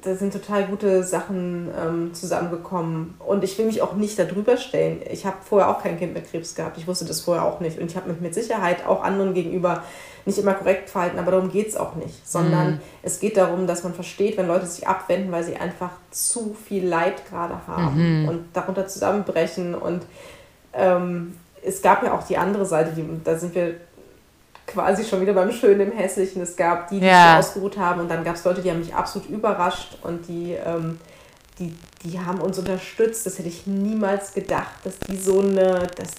[0.02, 3.14] da sind total gute Sachen ähm, zusammengekommen.
[3.18, 5.00] Und ich will mich auch nicht darüber stellen.
[5.10, 6.78] Ich habe vorher auch kein Kind mit Krebs gehabt.
[6.78, 7.78] Ich wusste das vorher auch nicht.
[7.78, 9.82] Und ich habe mich mit Sicherheit auch anderen gegenüber
[10.24, 12.28] nicht immer korrekt verhalten, aber darum geht es auch nicht.
[12.28, 12.80] Sondern mhm.
[13.02, 16.86] es geht darum, dass man versteht, wenn Leute sich abwenden, weil sie einfach zu viel
[16.86, 18.28] Leid gerade haben mhm.
[18.28, 20.02] und darunter zusammenbrechen und
[20.72, 21.34] ähm,
[21.66, 23.74] es gab ja auch die andere Seite, die, da sind wir
[24.66, 26.42] quasi schon wieder beim Schönen im Hässlichen.
[26.42, 27.40] Es gab die, die ja.
[27.40, 30.52] sich ausgeruht haben und dann gab es Leute, die haben mich absolut überrascht und die,
[30.52, 30.98] ähm,
[31.58, 31.72] die,
[32.04, 33.24] die haben uns unterstützt.
[33.26, 36.10] Das hätte ich niemals gedacht, dass die so eine, dass,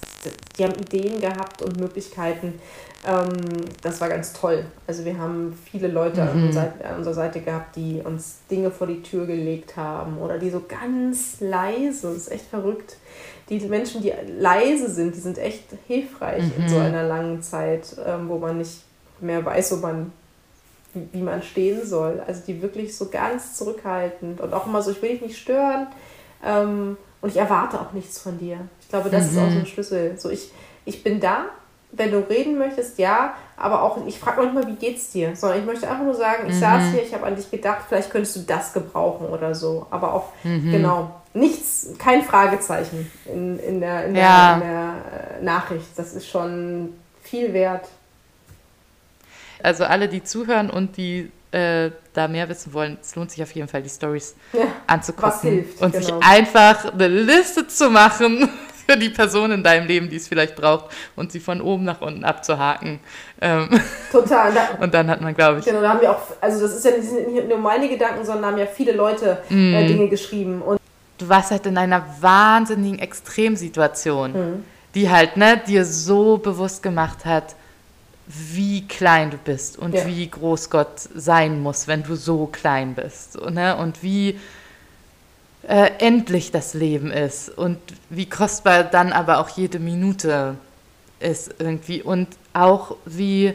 [0.58, 2.60] die haben Ideen gehabt und Möglichkeiten.
[3.06, 3.36] Ähm,
[3.82, 4.64] das war ganz toll.
[4.86, 6.28] Also wir haben viele Leute mhm.
[6.28, 10.38] an, unserer, an unserer Seite gehabt, die uns Dinge vor die Tür gelegt haben oder
[10.38, 12.96] die so ganz leise, das ist echt verrückt,
[13.48, 16.62] die Menschen, die leise sind, die sind echt hilfreich mhm.
[16.62, 16.82] in so mhm.
[16.82, 18.82] einer langen Zeit, ähm, wo man nicht
[19.20, 20.12] mehr weiß, wo man,
[20.94, 22.22] wie, wie, man stehen soll.
[22.26, 25.86] Also die wirklich so ganz zurückhaltend und auch immer so, ich will dich nicht stören
[26.44, 28.58] ähm, und ich erwarte auch nichts von dir.
[28.80, 29.30] Ich glaube, das mhm.
[29.30, 29.66] ist auch so ein mhm.
[29.66, 30.18] Schlüssel.
[30.18, 30.50] So, ich,
[30.84, 31.46] ich bin da,
[31.92, 35.34] wenn du reden möchtest, ja, aber auch, ich frage manchmal, wie geht's dir?
[35.34, 36.60] Sondern ich möchte einfach nur sagen, ich mhm.
[36.60, 39.86] saß hier, ich habe an dich gedacht, vielleicht könntest du das gebrauchen oder so.
[39.90, 40.70] Aber auch, mhm.
[40.70, 44.58] genau, nichts, kein Fragezeichen in, in, der, in, ja.
[44.58, 44.94] der, in der
[45.40, 45.86] äh, Nachricht.
[45.96, 47.88] Das ist schon viel wert.
[49.62, 53.50] Also alle, die zuhören und die äh, da mehr wissen wollen, es lohnt sich auf
[53.52, 56.04] jeden Fall, die Stories ja, anzugucken und genau.
[56.04, 58.48] sich einfach eine Liste zu machen
[58.88, 62.00] für die Person in deinem Leben, die es vielleicht braucht und sie von oben nach
[62.00, 63.00] unten abzuhaken.
[63.40, 63.68] Ähm
[64.10, 64.52] Total.
[64.52, 65.64] Da, und dann hat man, glaube ich.
[65.66, 68.58] Genau, da haben wir auch, also das ist ja nicht nur meine Gedanken, sondern haben
[68.58, 69.74] ja viele Leute mm.
[69.74, 70.62] äh, Dinge geschrieben.
[70.62, 70.80] Und
[71.18, 74.64] du warst halt in einer wahnsinnigen Extremsituation, mhm.
[74.94, 77.56] die halt ne, dir so bewusst gemacht hat,
[78.26, 80.06] wie klein du bist und ja.
[80.06, 83.38] wie groß Gott sein muss, wenn du so klein bist.
[83.50, 83.76] Ne?
[83.76, 84.38] Und wie
[85.66, 87.78] äh, endlich das Leben ist und
[88.10, 90.56] wie kostbar dann aber auch jede Minute
[91.20, 93.54] ist irgendwie und auch wie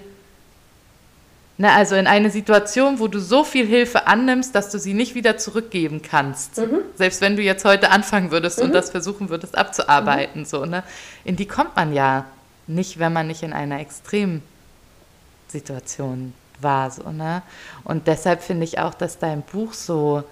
[1.58, 5.14] na, also in eine Situation, wo du so viel Hilfe annimmst, dass du sie nicht
[5.14, 6.58] wieder zurückgeben kannst.
[6.58, 6.80] Mhm.
[6.96, 8.66] Selbst wenn du jetzt heute anfangen würdest mhm.
[8.66, 10.46] und das versuchen würdest abzuarbeiten, mhm.
[10.46, 10.84] so, ne?
[11.24, 12.26] In die kommt man ja
[12.66, 17.44] nicht, wenn man nicht in einer Extremsituation war, so, ne?
[17.84, 20.24] Und deshalb finde ich auch, dass dein Buch so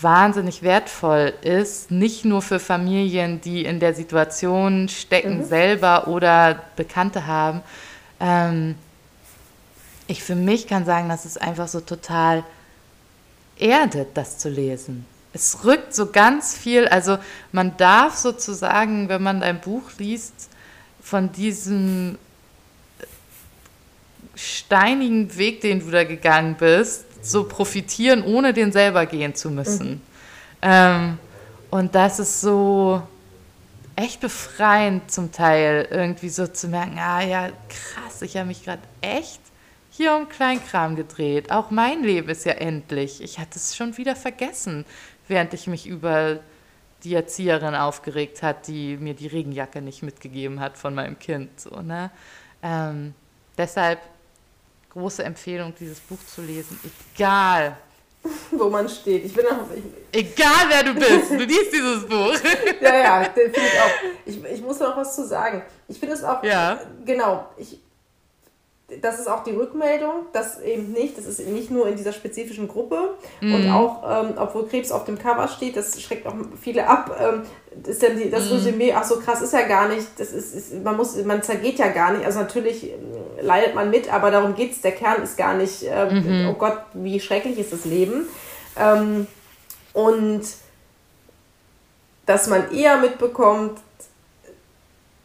[0.00, 5.44] wahnsinnig wertvoll ist, nicht nur für Familien, die in der Situation stecken, mhm.
[5.44, 7.62] selber oder Bekannte haben,
[8.18, 8.76] ähm,
[10.06, 12.44] ich für mich kann sagen, dass es einfach so total
[13.58, 15.06] erdet, das zu lesen.
[15.32, 17.18] Es rückt so ganz viel, also
[17.52, 20.48] man darf sozusagen, wenn man ein Buch liest,
[21.00, 22.18] von diesem
[24.34, 29.90] steinigen Weg, den du da gegangen bist, so profitieren, ohne den selber gehen zu müssen.
[29.90, 30.00] Mhm.
[30.62, 31.18] Ähm,
[31.70, 33.02] und das ist so
[33.96, 38.82] echt befreiend zum Teil, irgendwie so zu merken, ah ja, krass, ich habe mich gerade
[39.00, 39.40] echt
[39.90, 41.50] hier um Kleinkram gedreht.
[41.52, 43.22] Auch mein Leben ist ja endlich.
[43.22, 44.86] Ich hatte es schon wieder vergessen,
[45.28, 46.40] während ich mich über
[47.04, 51.60] die Erzieherin aufgeregt hat, die mir die Regenjacke nicht mitgegeben hat von meinem Kind.
[51.60, 52.10] So, ne?
[52.62, 53.14] ähm,
[53.56, 54.00] deshalb
[54.90, 56.78] große Empfehlung, dieses Buch zu lesen,
[57.14, 57.76] egal
[58.50, 59.24] wo man steht.
[59.24, 62.34] Ich bin auch, ich, Egal wer du bist, du liest dieses Buch.
[62.80, 63.90] ja, ja, finde ich auch.
[64.26, 65.62] Ich, ich muss noch was zu sagen.
[65.88, 66.80] Ich finde es auch, ja.
[67.04, 67.78] genau, ich,
[69.00, 72.66] das ist auch die Rückmeldung, dass eben nicht, das ist nicht nur in dieser spezifischen
[72.66, 73.54] Gruppe mm.
[73.54, 77.42] und auch, ähm, obwohl Krebs auf dem Cover steht, das schreckt auch viele ab, ähm,
[77.86, 78.52] ist dann die, das mm.
[78.52, 81.78] Resümee, ach so krass ist ja gar nicht, das ist, ist, man muss, man zergeht
[81.78, 82.98] ja gar nicht, also natürlich ähm,
[83.40, 86.50] leidet man mit, aber darum geht es, der Kern ist gar nicht, mm -hmm.
[86.50, 88.28] oh Gott, wie schrecklich ist das Leben.
[88.76, 89.26] Ähm,
[89.92, 90.42] und
[92.26, 93.78] dass man eher mitbekommt,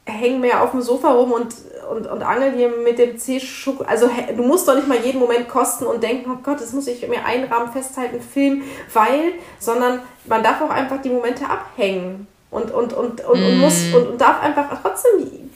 [0.05, 1.55] häng mehr auf dem Sofa rum und,
[1.89, 3.83] und, und angel hier mit dem c -Schuck.
[3.85, 6.87] Also du musst doch nicht mal jeden Moment kosten und denken, oh Gott, das muss
[6.87, 12.71] ich mir einrahmen, festhalten, filmen, weil, sondern man darf auch einfach die Momente abhängen und,
[12.71, 13.45] und, und, und, mm.
[13.45, 15.49] und muss und, und, darf einfach trotzdem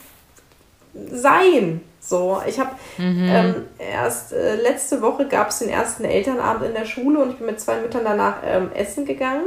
[1.12, 1.80] sein.
[2.00, 3.28] So, ich habe mhm.
[3.28, 7.36] ähm, erst äh, letzte Woche gab es den ersten Elternabend in der Schule und ich
[7.36, 9.44] bin mit zwei Müttern danach ähm, essen gegangen.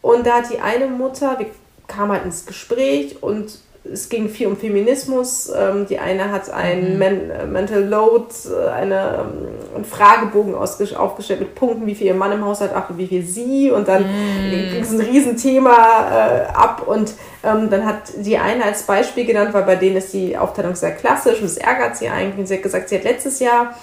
[0.00, 1.46] Und da hat die eine Mutter, wir
[1.88, 3.58] kamen halt ins Gespräch und
[3.90, 5.50] es ging viel um Feminismus.
[5.54, 7.02] Ähm, die eine hat ein mhm.
[7.02, 12.32] Äh, Mental Load, äh, eine, ähm, einen Fragebogen aufgestellt mit Punkten, wie viel ihr Mann
[12.32, 13.70] im Haushalt achtet, wie viel sie.
[13.70, 14.70] Und dann mhm.
[14.70, 15.72] ging es ein Riesenthema
[16.10, 16.86] äh, ab.
[16.86, 20.76] Und ähm, dann hat die eine als Beispiel genannt, weil bei denen ist die Aufteilung
[20.76, 22.48] sehr klassisch und das ärgert sie eigentlich.
[22.48, 23.74] Sie hat gesagt, sie hat letztes Jahr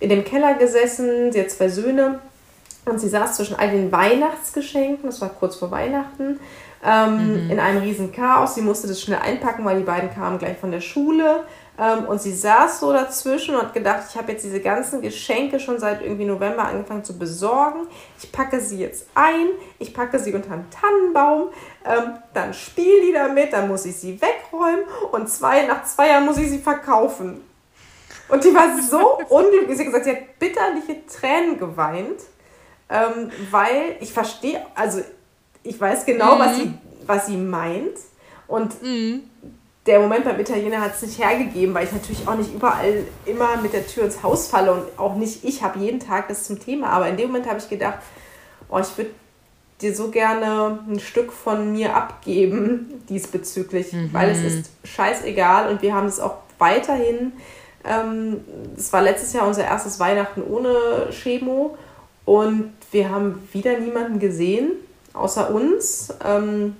[0.00, 2.18] in dem Keller gesessen, sie hat zwei Söhne.
[2.84, 6.38] Und sie saß zwischen all den Weihnachtsgeschenken, das war kurz vor Weihnachten,
[6.86, 7.50] ähm, mhm.
[7.50, 8.54] in einem riesen Chaos.
[8.54, 11.44] Sie musste das schnell einpacken, weil die beiden kamen gleich von der Schule.
[11.78, 15.58] Ähm, und sie saß so dazwischen und hat gedacht, ich habe jetzt diese ganzen Geschenke
[15.58, 17.88] schon seit irgendwie November angefangen zu besorgen.
[18.22, 21.48] Ich packe sie jetzt ein, ich packe sie unter einen Tannenbaum,
[21.84, 26.24] ähm, dann spiele die damit, dann muss ich sie wegräumen und zwei, nach zwei Jahren
[26.24, 27.42] muss ich sie verkaufen.
[28.28, 29.76] Und die war so unglücklich.
[29.76, 32.22] Sie hat gesagt, sie hat bitterliche Tränen geweint,
[32.88, 35.02] ähm, weil ich verstehe, also
[35.66, 36.38] ich weiß genau, mhm.
[36.40, 36.74] was, sie,
[37.06, 37.98] was sie meint.
[38.46, 39.22] Und mhm.
[39.86, 43.56] der Moment beim Italiener hat es nicht hergegeben, weil ich natürlich auch nicht überall immer
[43.58, 46.60] mit der Tür ins Haus falle und auch nicht ich habe jeden Tag das zum
[46.60, 46.88] Thema.
[46.88, 47.98] Aber in dem Moment habe ich gedacht,
[48.68, 49.10] oh, ich würde
[49.80, 54.12] dir so gerne ein Stück von mir abgeben diesbezüglich, mhm.
[54.12, 57.32] weil es ist scheißegal und wir haben es auch weiterhin.
[57.84, 58.40] Ähm,
[58.76, 61.76] es war letztes Jahr unser erstes Weihnachten ohne Chemo
[62.24, 64.72] und wir haben wieder niemanden gesehen
[65.16, 66.14] außer uns.
[66.24, 66.76] Ähm,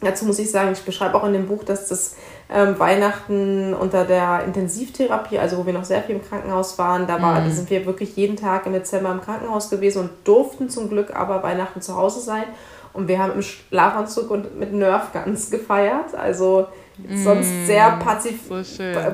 [0.00, 2.16] dazu muss ich sagen, ich beschreibe auch in dem Buch, dass das
[2.52, 7.20] ähm, Weihnachten unter der Intensivtherapie, also wo wir noch sehr viel im Krankenhaus waren, da,
[7.20, 7.46] war, mhm.
[7.46, 11.14] da sind wir wirklich jeden Tag im Dezember im Krankenhaus gewesen und durften zum Glück
[11.14, 12.44] aber Weihnachten zu Hause sein.
[12.92, 16.14] Und wir haben im Schlafanzug und mit Nerfguns gefeiert.
[16.14, 16.66] Also
[17.14, 18.54] sonst mm, sehr pazif so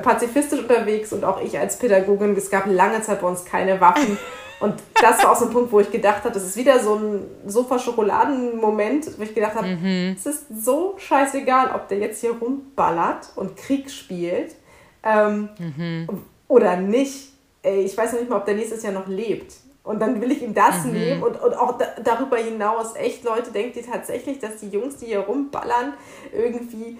[0.01, 2.33] pazifistisch unterwegs und auch ich als Pädagogin.
[2.37, 4.17] Es gab lange Zeit bei uns keine Waffen.
[4.63, 6.95] Und das war auch so ein Punkt, wo ich gedacht habe, das ist wieder so
[6.95, 10.15] ein Sofa-Schokoladen-Moment, wo ich gedacht habe, mhm.
[10.17, 14.55] es ist so scheißegal, ob der jetzt hier rumballert und Krieg spielt
[15.03, 16.07] ähm, mhm.
[16.47, 17.33] oder nicht.
[17.61, 19.53] Ey, ich weiß noch nicht mal, ob der nächstes Jahr noch lebt.
[19.83, 20.93] Und dann will ich ihm das mhm.
[20.93, 24.95] nehmen und, und auch da, darüber hinaus echt Leute, denkt ihr tatsächlich, dass die Jungs,
[24.95, 25.91] die hier rumballern,
[26.31, 26.97] irgendwie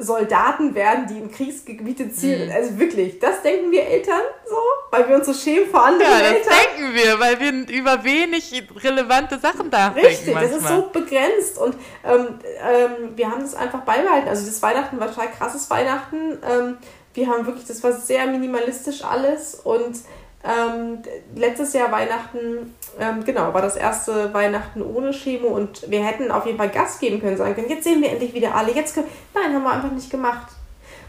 [0.00, 2.46] Soldaten werden, die in Kriegsgebiete ziehen.
[2.46, 2.54] Mhm.
[2.54, 4.56] Also wirklich, das denken wir Eltern so,
[4.90, 6.42] weil wir uns so schämen vor anderen ja, Eltern.
[6.48, 11.58] das denken wir, weil wir über wenig relevante Sachen nachdenken Richtig, das ist so begrenzt
[11.58, 14.28] und ähm, ähm, wir haben das einfach beibehalten.
[14.28, 16.38] Also das Weihnachten war total krasses Weihnachten.
[16.48, 16.78] Ähm,
[17.14, 19.96] wir haben wirklich, das war sehr minimalistisch alles und
[20.44, 20.98] ähm,
[21.34, 26.46] letztes Jahr Weihnachten, ähm, genau, war das erste Weihnachten ohne Chemo und wir hätten auf
[26.46, 28.72] jeden Fall Gas geben können, sagen können, jetzt sehen wir endlich wieder alle.
[28.72, 30.48] Jetzt können, nein, haben wir einfach nicht gemacht.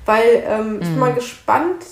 [0.06, 0.82] Weil ähm, mhm.
[0.82, 1.16] ich bin mal mhm.
[1.16, 1.86] gespannt,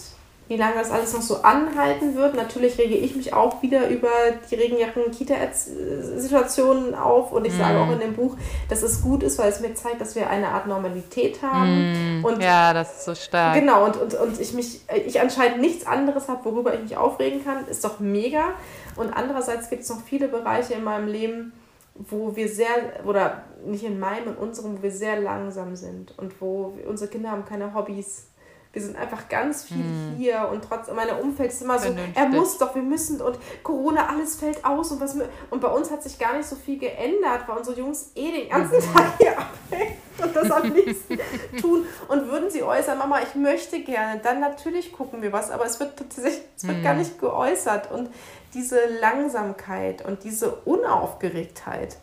[0.47, 2.35] wie lange das alles noch so anhalten wird.
[2.35, 4.11] Natürlich rege ich mich auch wieder über
[4.49, 7.57] die Regenjacken-Kita-Situationen auf und ich mm.
[7.57, 8.37] sage auch in dem Buch,
[8.69, 12.19] dass es gut ist, weil es mir zeigt, dass wir eine Art Normalität haben.
[12.21, 12.25] Mm.
[12.25, 13.55] Und ja, das ist so stark.
[13.55, 17.43] Genau, und, und, und ich mich, ich anscheinend nichts anderes habe, worüber ich mich aufregen
[17.43, 18.49] kann, ist doch mega.
[18.95, 21.53] Und andererseits gibt es noch viele Bereiche in meinem Leben,
[21.95, 22.67] wo wir sehr,
[23.05, 27.31] oder nicht in meinem, in unserem, wo wir sehr langsam sind und wo unsere Kinder
[27.31, 28.27] haben keine Hobbys
[28.75, 30.15] wir sind einfach ganz viel hm.
[30.17, 34.07] hier und trotzdem, mein Umfeld ist immer so, er muss doch, wir müssen und Corona,
[34.09, 35.15] alles fällt aus und was
[35.49, 38.49] und bei uns hat sich gar nicht so viel geändert, weil unsere Jungs eh den
[38.49, 38.93] ganzen mhm.
[38.93, 41.17] Tag hier abhängen und das am liebsten
[41.61, 45.65] tun und würden sie äußern, Mama, ich möchte gerne, dann natürlich gucken wir was, aber
[45.65, 46.83] es wird tatsächlich, es wird hm.
[46.83, 48.09] gar nicht geäußert und
[48.53, 51.95] diese Langsamkeit und diese Unaufgeregtheit,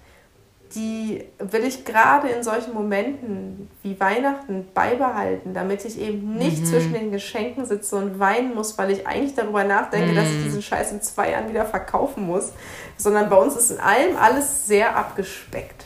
[0.74, 6.66] die will ich gerade in solchen Momenten wie Weihnachten beibehalten, damit ich eben nicht mhm.
[6.66, 10.16] zwischen den Geschenken sitze und weinen muss, weil ich eigentlich darüber nachdenke, mhm.
[10.16, 10.44] dass ich mhm.
[10.44, 12.52] diesen Scheiß in zwei Jahren wieder verkaufen muss,
[12.96, 15.84] sondern bei uns ist in allem alles sehr abgespeckt.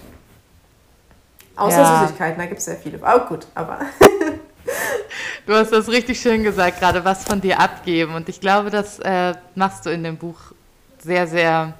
[1.56, 2.02] Außer ja.
[2.02, 3.02] Süßigkeiten, da gibt es sehr viele.
[3.02, 3.80] Aber gut, aber.
[5.46, 8.14] du hast das richtig schön gesagt, gerade was von dir abgeben.
[8.14, 10.36] Und ich glaube, das äh, machst du in dem Buch
[10.98, 11.72] sehr, sehr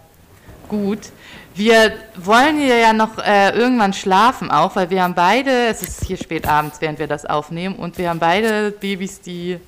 [0.69, 1.11] gut.
[1.57, 6.05] Wir wollen hier ja noch äh, irgendwann schlafen auch, weil wir haben beide, es ist
[6.05, 9.59] hier spät abends, während wir das aufnehmen, und wir haben beide Babys, die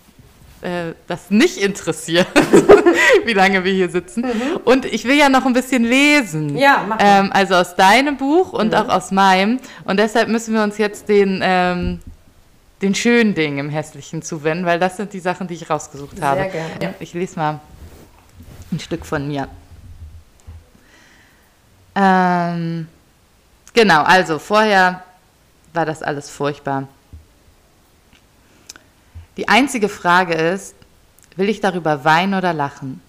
[0.60, 2.26] äh, das nicht interessiert,
[3.24, 4.20] wie lange wir hier sitzen.
[4.20, 4.60] Mhm.
[4.64, 6.58] Und ich will ja noch ein bisschen lesen.
[6.58, 8.74] Ja, mach ähm, Also aus deinem Buch und mhm.
[8.74, 9.58] auch aus meinem.
[9.84, 12.00] Und deshalb müssen wir uns jetzt den, ähm,
[12.82, 16.40] den schönen Dingen im Hässlichen zuwenden, weil das sind die Sachen, die ich rausgesucht habe.
[16.40, 16.70] Sehr gerne.
[16.82, 17.60] Ja, ich lese mal
[18.72, 19.48] ein Stück von mir.
[22.00, 22.86] Ähm,
[23.74, 25.02] genau, also vorher
[25.72, 26.86] war das alles furchtbar.
[29.36, 30.76] Die einzige Frage ist,
[31.34, 33.00] will ich darüber weinen oder lachen?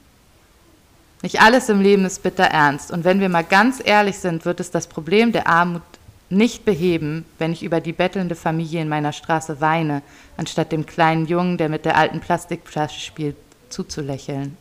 [1.22, 2.92] Nicht alles im Leben ist bitter ernst.
[2.92, 5.84] Und wenn wir mal ganz ehrlich sind, wird es das Problem der Armut
[6.32, 10.02] nicht beheben, wenn ich über die bettelnde Familie in meiner Straße weine,
[10.38, 13.36] anstatt dem kleinen Jungen, der mit der alten Plastikflasche spielt,
[13.70, 14.58] zuzulächeln.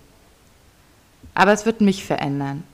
[1.34, 2.64] Aber es wird mich verändern.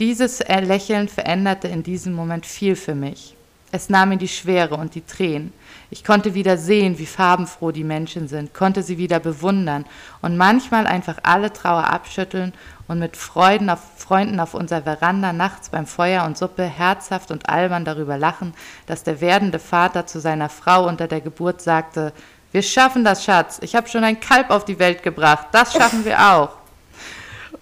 [0.00, 3.36] Dieses Lächeln veränderte in diesem Moment viel für mich.
[3.70, 5.52] Es nahm mir die Schwere und die Tränen.
[5.90, 9.84] Ich konnte wieder sehen, wie farbenfroh die Menschen sind, konnte sie wieder bewundern
[10.20, 12.52] und manchmal einfach alle Trauer abschütteln
[12.88, 17.48] und mit Freuden auf, Freunden auf unserer Veranda nachts beim Feuer und Suppe herzhaft und
[17.48, 18.54] albern darüber lachen,
[18.86, 22.12] dass der werdende Vater zu seiner Frau unter der Geburt sagte,
[22.50, 26.04] wir schaffen das, Schatz, ich habe schon ein Kalb auf die Welt gebracht, das schaffen
[26.04, 26.63] wir auch.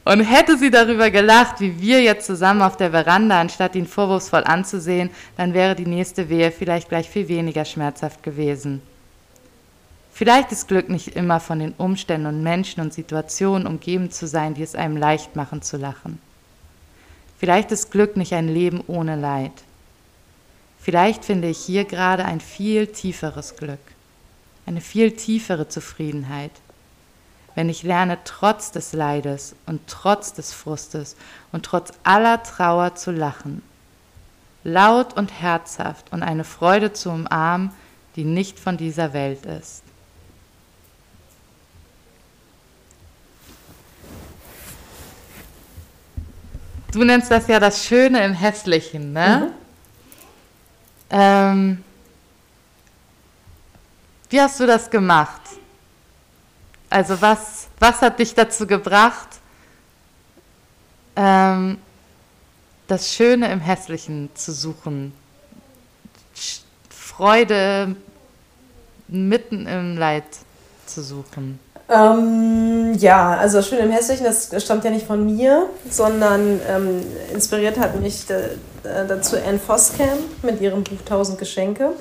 [0.04, 4.42] Und hätte sie darüber gelacht, wie wir jetzt zusammen auf der Veranda, anstatt ihn vorwurfsvoll
[4.44, 8.82] anzusehen, dann wäre die nächste Wehe vielleicht gleich viel weniger schmerzhaft gewesen.
[10.12, 14.54] Vielleicht ist Glück nicht immer von den Umständen und Menschen und Situationen umgeben zu sein,
[14.54, 16.20] die es einem leicht machen zu lachen.
[17.38, 19.52] Vielleicht ist Glück nicht ein Leben ohne Leid.
[20.80, 23.80] Vielleicht finde ich hier gerade ein viel tieferes Glück,
[24.66, 26.50] eine viel tiefere Zufriedenheit,
[27.54, 31.16] wenn ich lerne, trotz des Leides und trotz des Frustes
[31.52, 33.62] und trotz aller Trauer zu lachen,
[34.64, 37.72] laut und herzhaft und eine Freude zu umarmen,
[38.16, 39.82] die nicht von dieser Welt ist.
[46.92, 49.48] Du nennst das ja das Schöne im Hässlichen, ne?
[49.48, 49.54] Mhm.
[51.14, 51.84] Ähm,
[54.28, 55.40] wie hast du das gemacht?
[56.92, 59.28] Also was, was hat dich dazu gebracht,
[61.16, 61.78] ähm,
[62.86, 65.14] das Schöne im Hässlichen zu suchen?
[66.90, 67.96] Freude
[69.08, 70.24] mitten im Leid
[70.86, 71.58] zu suchen?
[71.88, 77.02] Ähm, ja, also das Schöne im Hässlichen, das stammt ja nicht von mir, sondern ähm,
[77.32, 81.92] inspiriert hat mich da, dazu Anne Foskam mit ihrem Buch Tausend Geschenke.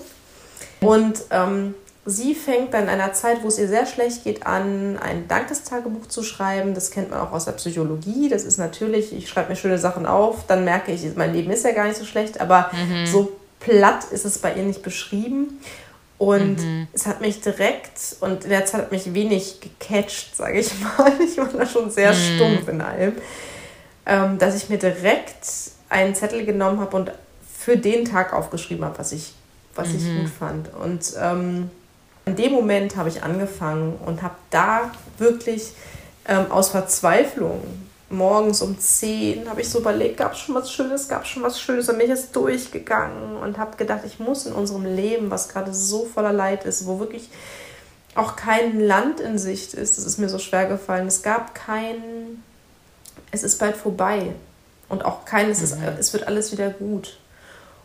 [0.81, 4.97] Und ähm, Sie fängt dann in einer Zeit, wo es ihr sehr schlecht geht, an,
[4.97, 6.73] ein Dankestagebuch zu schreiben.
[6.73, 8.27] Das kennt man auch aus der Psychologie.
[8.27, 11.63] Das ist natürlich, ich schreibe mir schöne Sachen auf, dann merke ich, mein Leben ist
[11.63, 13.05] ja gar nicht so schlecht, aber mhm.
[13.05, 15.59] so platt ist es bei ihr nicht beschrieben.
[16.17, 16.87] Und mhm.
[16.91, 21.11] es hat mich direkt, und in der Zeit hat mich wenig gecatcht, sage ich mal.
[21.19, 22.35] Ich war da schon sehr mhm.
[22.35, 23.13] stumpf in allem,
[24.07, 25.47] ähm, dass ich mir direkt
[25.89, 27.11] einen Zettel genommen habe und
[27.59, 29.33] für den Tag aufgeschrieben habe, was ich,
[29.75, 30.19] was ich mhm.
[30.19, 30.73] gut fand.
[30.73, 31.69] Und ähm,
[32.25, 35.71] in dem Moment habe ich angefangen und habe da wirklich
[36.27, 37.61] ähm, aus Verzweiflung
[38.11, 41.43] morgens um 10 habe ich so überlegt, gab es schon was Schönes, gab es schon
[41.43, 41.89] was Schönes.
[41.89, 46.05] Und mich ist durchgegangen und habe gedacht, ich muss in unserem Leben, was gerade so
[46.05, 47.29] voller Leid ist, wo wirklich
[48.15, 51.07] auch kein Land in Sicht ist, das ist mir so schwer gefallen.
[51.07, 52.43] Es gab kein,
[53.31, 54.33] es ist bald vorbei.
[54.89, 55.85] Und auch kein, es, ist, mhm.
[55.97, 57.17] es wird alles wieder gut.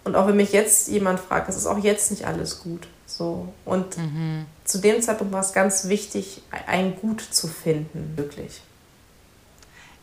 [0.07, 2.87] Und auch wenn mich jetzt jemand fragt, es ist auch jetzt nicht alles gut.
[3.07, 3.49] So.
[3.65, 4.47] Und mhm.
[4.65, 8.61] zu dem Zeitpunkt war es ganz wichtig, ein Gut zu finden, wirklich.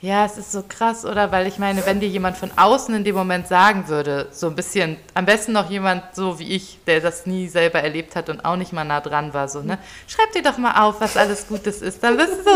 [0.03, 1.31] Ja, es ist so krass, oder?
[1.31, 4.55] Weil ich meine, wenn dir jemand von außen in dem Moment sagen würde, so ein
[4.55, 8.43] bisschen, am besten noch jemand so wie ich, der das nie selber erlebt hat und
[8.43, 9.77] auch nicht mal nah dran war, so, ne?
[10.09, 12.51] Schreib dir doch mal auf, was alles Gutes ist, dann bist du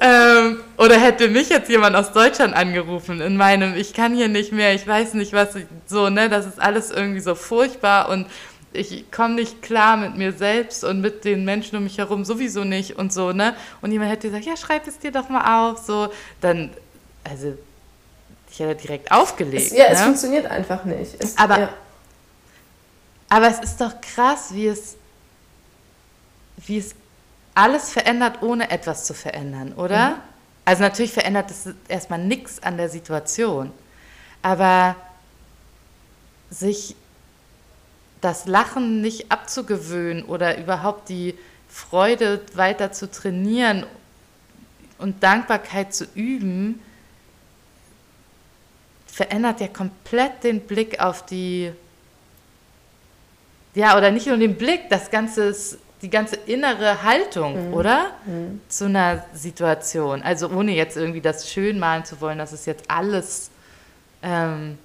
[0.00, 4.52] ähm, oder hätte mich jetzt jemand aus Deutschland angerufen in meinem, ich kann hier nicht
[4.52, 5.56] mehr, ich weiß nicht was,
[5.86, 6.28] so, ne?
[6.28, 8.28] Das ist alles irgendwie so furchtbar und
[8.74, 12.64] ich komme nicht klar mit mir selbst und mit den Menschen um mich herum sowieso
[12.64, 13.54] nicht und so, ne?
[13.80, 16.70] Und jemand hätte gesagt, ja, schreib es dir doch mal auf, so, dann,
[17.22, 17.56] also
[18.50, 19.66] ich hätte direkt aufgelegt.
[19.66, 19.90] Es, ja, ne?
[19.90, 21.14] es funktioniert einfach nicht.
[21.18, 21.68] Es, Aber, ja.
[23.28, 24.96] aber es ist doch krass, wie es,
[26.66, 26.94] wie es
[27.54, 30.10] alles verändert, ohne etwas zu verändern, oder?
[30.10, 30.14] Mhm.
[30.64, 33.70] Also natürlich verändert es erstmal nichts an der Situation.
[34.42, 34.96] Aber
[36.50, 36.96] sich
[38.24, 41.34] das Lachen nicht abzugewöhnen oder überhaupt die
[41.68, 43.84] Freude weiter zu trainieren
[44.98, 46.80] und Dankbarkeit zu üben,
[49.06, 51.72] verändert ja komplett den Blick auf die,
[53.74, 55.54] ja, oder nicht nur den Blick, das ganze,
[56.00, 57.74] die ganze innere Haltung, Mhm.
[57.74, 58.10] oder?
[58.24, 58.60] Mhm.
[58.68, 60.22] Zu einer Situation.
[60.22, 63.50] Also ohne jetzt irgendwie das schön malen zu wollen, dass es jetzt alles,
[64.22, 64.78] ähm,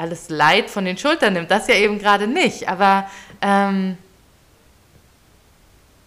[0.00, 1.50] alles Leid von den Schultern nimmt.
[1.50, 2.68] Das ja eben gerade nicht.
[2.68, 3.06] Aber
[3.42, 3.96] ähm,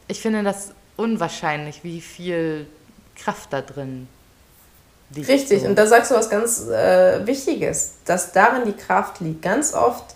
[0.08, 2.68] ich finde das unwahrscheinlich, wie viel
[3.16, 4.08] Kraft da drin
[5.12, 5.30] liegt.
[5.30, 5.68] Richtig, so.
[5.68, 9.42] und da sagst du was ganz äh, Wichtiges, dass darin die Kraft liegt.
[9.42, 10.16] Ganz oft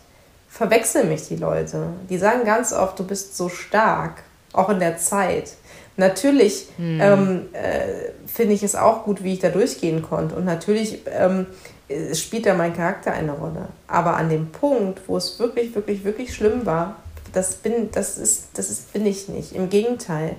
[0.49, 1.87] verwechseln mich die Leute.
[2.09, 4.23] Die sagen ganz oft, du bist so stark,
[4.53, 5.53] auch in der Zeit.
[5.97, 6.99] Natürlich Hm.
[7.01, 10.35] ähm, äh, finde ich es auch gut, wie ich da durchgehen konnte.
[10.35, 11.76] Und natürlich ähm, äh,
[12.13, 13.69] spielt da mein Charakter eine Rolle.
[13.87, 16.97] Aber an dem Punkt, wo es wirklich, wirklich, wirklich schlimm war,
[17.33, 19.53] das bin, das ist, das ist, bin ich nicht.
[19.53, 20.35] Im Gegenteil.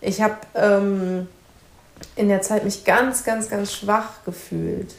[0.00, 1.28] Ich habe ähm,
[2.16, 4.94] in der Zeit mich ganz, ganz, ganz schwach gefühlt.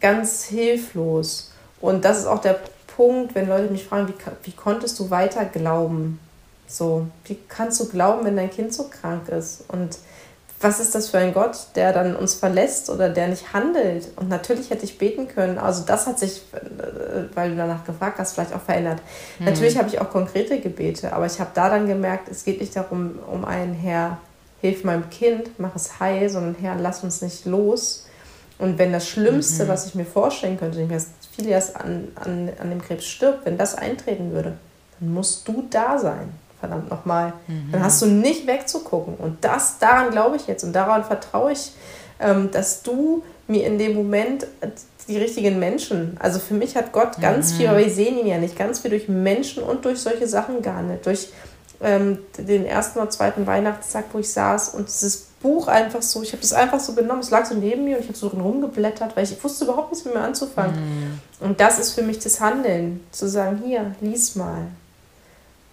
[0.00, 1.52] Ganz hilflos.
[1.80, 2.60] Und das ist auch der
[2.96, 4.14] Punkt, wenn Leute mich fragen, wie,
[4.44, 6.20] wie konntest du weiter glauben?
[6.66, 9.64] So, wie kannst du glauben, wenn dein Kind so krank ist?
[9.68, 9.98] Und
[10.62, 14.08] was ist das für ein Gott, der dann uns verlässt oder der nicht handelt?
[14.16, 15.58] Und natürlich hätte ich beten können.
[15.58, 19.00] Also das hat sich, äh, weil du danach gefragt hast, vielleicht auch verändert.
[19.38, 22.76] Natürlich habe ich auch konkrete Gebete, aber ich habe da dann gemerkt, es geht nicht
[22.76, 24.18] darum, um einen Herr,
[24.60, 28.06] hilf meinem Kind, mach es heil, sondern Herr, lass uns nicht los.
[28.58, 32.70] Und wenn das Schlimmste, was ich mir vorstellen könnte, nämlich dass Phileas an, an, an
[32.70, 34.56] dem Krebs stirbt, wenn das eintreten würde,
[35.00, 36.32] dann musst du da sein.
[36.62, 37.32] Verdammt nochmal.
[37.72, 39.14] Dann hast du nicht wegzugucken.
[39.16, 41.72] Und das, daran glaube ich jetzt und daran vertraue ich,
[42.20, 44.46] ähm, dass du mir in dem Moment
[45.08, 48.38] die richtigen Menschen, also für mich hat Gott ganz viel, aber wir sehen ihn ja
[48.38, 51.04] nicht, ganz viel durch Menschen und durch solche Sachen gar nicht.
[51.04, 51.30] Durch
[51.80, 56.30] ähm, den ersten oder zweiten Weihnachtstag, wo ich saß und dieses Buch einfach so, ich
[56.30, 58.40] habe das einfach so genommen, es lag so neben mir und ich habe so drin
[58.40, 60.74] rumgeblättert, weil ich wusste überhaupt nichts mit mir anzufangen.
[61.40, 64.68] Und das ist für mich das Handeln, zu sagen, hier, lies mal.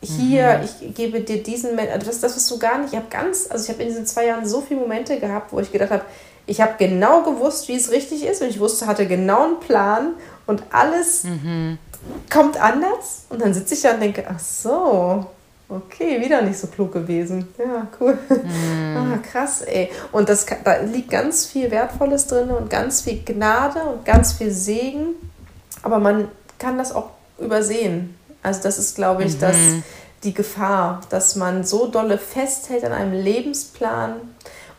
[0.02, 3.10] Hier, ich gebe dir diesen, Men- also das, das was du gar nicht, ich habe
[3.10, 5.91] ganz, also ich habe in diesen zwei Jahren so viele Momente gehabt, wo ich gedacht
[5.91, 6.04] habe,
[6.45, 10.14] ich habe genau gewusst, wie es richtig ist und ich wusste, hatte genau einen Plan
[10.47, 11.26] und alles
[12.32, 15.26] kommt anders und dann sitze ich da und denke, ach so,
[15.68, 17.47] okay, wieder nicht so klug gewesen.
[17.58, 18.18] Ja, cool.
[18.95, 19.89] Ah, krass, ey.
[20.14, 24.52] Und das, da liegt ganz viel Wertvolles drin und ganz viel Gnade und ganz viel
[24.52, 25.10] Segen.
[25.84, 28.16] Aber man kann das auch übersehen.
[28.42, 29.58] Also das ist, glaube ich, das,
[30.24, 34.16] die Gefahr, dass man so dolle festhält an einem Lebensplan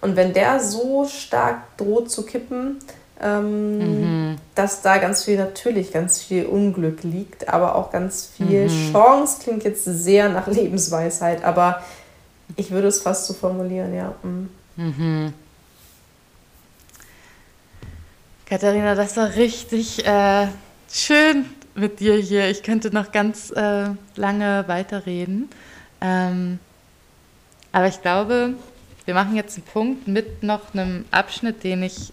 [0.01, 2.79] und wenn der so stark droht zu kippen,
[3.21, 9.41] ähm, dass da ganz viel, natürlich ganz viel Unglück liegt, aber auch ganz viel Chance,
[9.43, 11.83] klingt jetzt sehr nach Lebensweisheit, aber
[12.57, 14.15] ich würde es fast so formulieren, ja.
[14.23, 15.33] mm.
[18.47, 20.49] Katharina, das war richtig äh,
[20.91, 21.45] schön
[21.75, 22.49] mit dir hier.
[22.51, 25.49] Ich könnte noch ganz äh, lange weiterreden.
[26.01, 26.59] Ähm,
[27.73, 28.55] aber ich glaube,
[29.05, 32.13] wir machen jetzt einen Punkt mit noch einem Abschnitt, den ich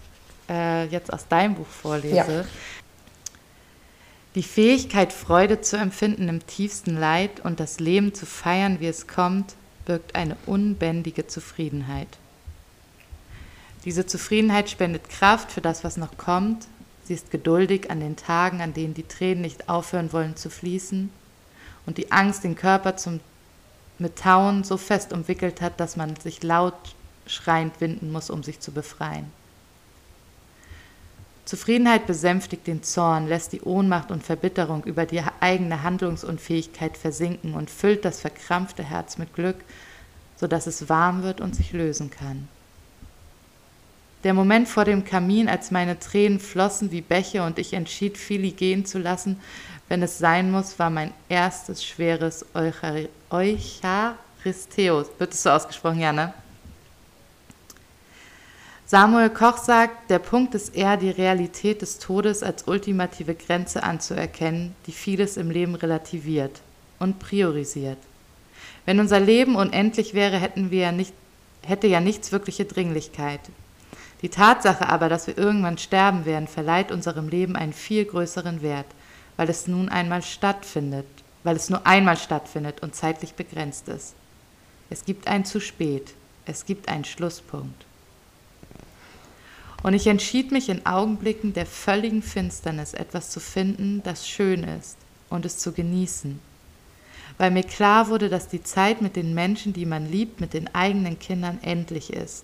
[0.49, 2.15] äh, jetzt aus deinem Buch vorlese.
[2.15, 2.45] Ja.
[4.35, 9.07] Die Fähigkeit, Freude zu empfinden im tiefsten Leid und das Leben zu feiern, wie es
[9.07, 9.55] kommt,
[9.85, 12.07] birgt eine unbändige Zufriedenheit.
[13.85, 16.67] Diese Zufriedenheit spendet Kraft für das, was noch kommt.
[17.07, 21.09] Sie ist geduldig an den Tagen, an denen die Tränen nicht aufhören wollen zu fließen
[21.85, 23.21] und die Angst den Körper zum
[23.97, 26.75] mit Tauen so fest umwickelt hat, dass man sich laut
[27.25, 29.31] schreiend winden muss, um sich zu befreien.
[31.45, 37.69] Zufriedenheit besänftigt den Zorn, lässt die Ohnmacht und Verbitterung über die eigene Handlungsunfähigkeit versinken und
[37.69, 39.55] füllt das verkrampfte Herz mit Glück,
[40.35, 42.49] sodass es warm wird und sich lösen kann.
[44.23, 48.51] Der Moment vor dem Kamin, als meine Tränen flossen wie Bäche und ich entschied, Philly
[48.51, 49.39] gehen zu lassen,
[49.89, 55.07] wenn es sein muss, war mein erstes schweres Euchari- Eucharisteus.
[55.17, 56.33] Wird es so ausgesprochen, ja, ne?
[58.85, 64.75] Samuel Koch sagt, der Punkt ist eher die Realität des Todes als ultimative Grenze anzuerkennen,
[64.87, 66.61] die vieles im Leben relativiert
[66.97, 67.97] und priorisiert.
[68.85, 71.13] Wenn unser Leben unendlich wäre, hätten wir nicht,
[71.63, 73.41] hätte ja nichts wirkliche Dringlichkeit.
[74.21, 78.87] Die Tatsache aber, dass wir irgendwann sterben werden, verleiht unserem Leben einen viel größeren Wert,
[79.35, 81.05] weil es nun einmal stattfindet,
[81.43, 84.15] weil es nur einmal stattfindet und zeitlich begrenzt ist.
[84.89, 86.13] Es gibt ein zu spät,
[86.45, 87.85] es gibt einen Schlusspunkt.
[89.83, 94.97] Und ich entschied mich in Augenblicken der völligen Finsternis etwas zu finden, das schön ist
[95.29, 96.39] und es zu genießen,
[97.37, 100.73] weil mir klar wurde, dass die Zeit mit den Menschen, die man liebt, mit den
[100.73, 102.43] eigenen Kindern endlich ist.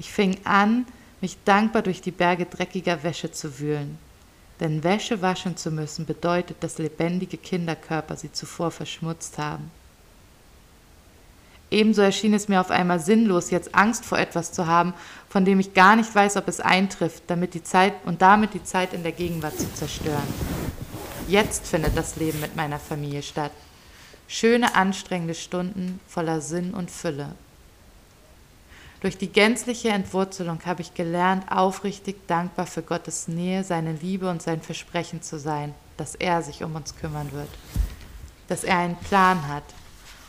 [0.00, 0.86] Ich fing an,
[1.20, 3.98] mich dankbar durch die Berge dreckiger Wäsche zu wühlen,
[4.58, 9.70] denn Wäsche waschen zu müssen bedeutet, dass lebendige Kinderkörper sie zuvor verschmutzt haben.
[11.70, 14.94] Ebenso erschien es mir auf einmal sinnlos, jetzt Angst vor etwas zu haben,
[15.28, 18.64] von dem ich gar nicht weiß, ob es eintrifft, damit die Zeit und damit die
[18.64, 20.26] Zeit in der Gegenwart zu zerstören.
[21.28, 23.52] Jetzt findet das Leben mit meiner Familie statt.
[24.28, 27.34] Schöne, anstrengende Stunden voller Sinn und Fülle.
[29.00, 34.42] Durch die gänzliche Entwurzelung habe ich gelernt, aufrichtig dankbar für Gottes Nähe, seine Liebe und
[34.42, 37.48] sein Versprechen zu sein, dass er sich um uns kümmern wird,
[38.48, 39.64] dass er einen Plan hat.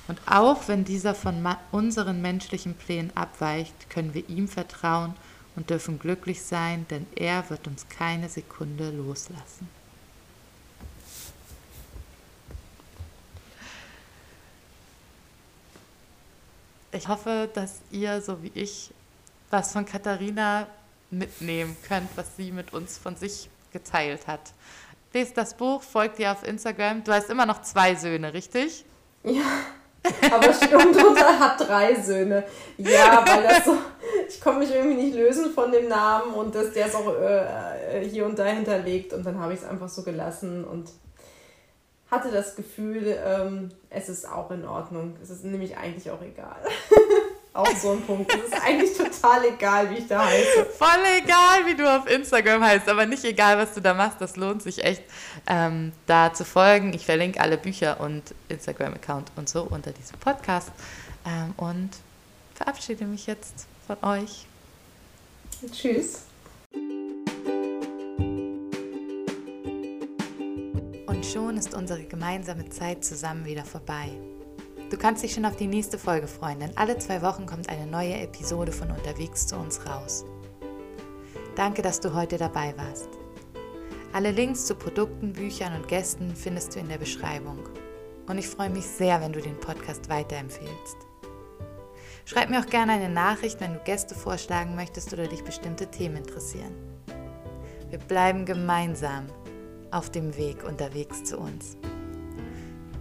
[0.08, 5.16] Und auch wenn dieser von unseren menschlichen Plänen abweicht, können wir ihm vertrauen
[5.58, 9.68] und dürfen glücklich sein, denn er wird uns keine Sekunde loslassen.
[16.94, 18.92] Ich hoffe, dass ihr, so wie ich,
[19.50, 20.68] was von Katharina
[21.10, 24.42] mitnehmen könnt, was sie mit uns von sich geteilt hat.
[25.14, 27.04] Lest das Buch, folgt ihr auf Instagram.
[27.04, 28.86] Du hast immer noch zwei Söhne, richtig?
[29.24, 29.44] Ja,
[30.32, 32.44] aber Sturmdrunter hat drei Söhne.
[32.78, 33.78] Ja, weil das so,
[34.28, 38.08] ich konnte mich irgendwie nicht lösen von dem Namen und dass der ist auch äh,
[38.10, 40.90] hier und da hinterlegt und dann habe ich es einfach so gelassen und
[42.12, 45.16] hatte das Gefühl, ähm, es ist auch in Ordnung.
[45.24, 46.58] Es ist nämlich eigentlich auch egal.
[47.54, 48.34] auch so ein Punkt.
[48.34, 50.66] Es ist eigentlich total egal, wie ich da heiße.
[50.78, 54.20] Voll egal, wie du auf Instagram heißt, aber nicht egal, was du da machst.
[54.20, 55.04] Das lohnt sich echt,
[55.48, 56.94] ähm, da zu folgen.
[56.94, 60.72] Ich verlinke alle Bücher und Instagram-Account und so unter diesem Podcast.
[61.26, 61.90] Ähm, und
[62.56, 64.48] verabschiede mich jetzt von euch.
[65.72, 66.31] Tschüss.
[71.24, 74.10] Schon ist unsere gemeinsame Zeit zusammen wieder vorbei.
[74.90, 77.88] Du kannst dich schon auf die nächste Folge freuen, denn alle zwei Wochen kommt eine
[77.88, 80.26] neue Episode von Unterwegs zu uns raus.
[81.56, 83.10] Danke, dass du heute dabei warst.
[84.14, 87.60] Alle Links zu Produkten, Büchern und Gästen findest du in der Beschreibung.
[88.28, 90.98] Und ich freue mich sehr, wenn du den Podcast weiterempfehlst.
[92.26, 96.18] Schreib mir auch gerne eine Nachricht, wenn du Gäste vorschlagen möchtest oder dich bestimmte Themen
[96.18, 96.76] interessieren.
[97.90, 99.28] Wir bleiben gemeinsam
[99.92, 101.78] auf dem Weg unterwegs zu uns.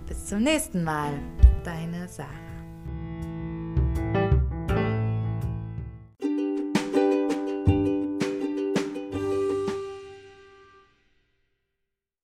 [0.09, 1.13] Bis zum nächsten Mal,
[1.65, 2.40] deine Sarah.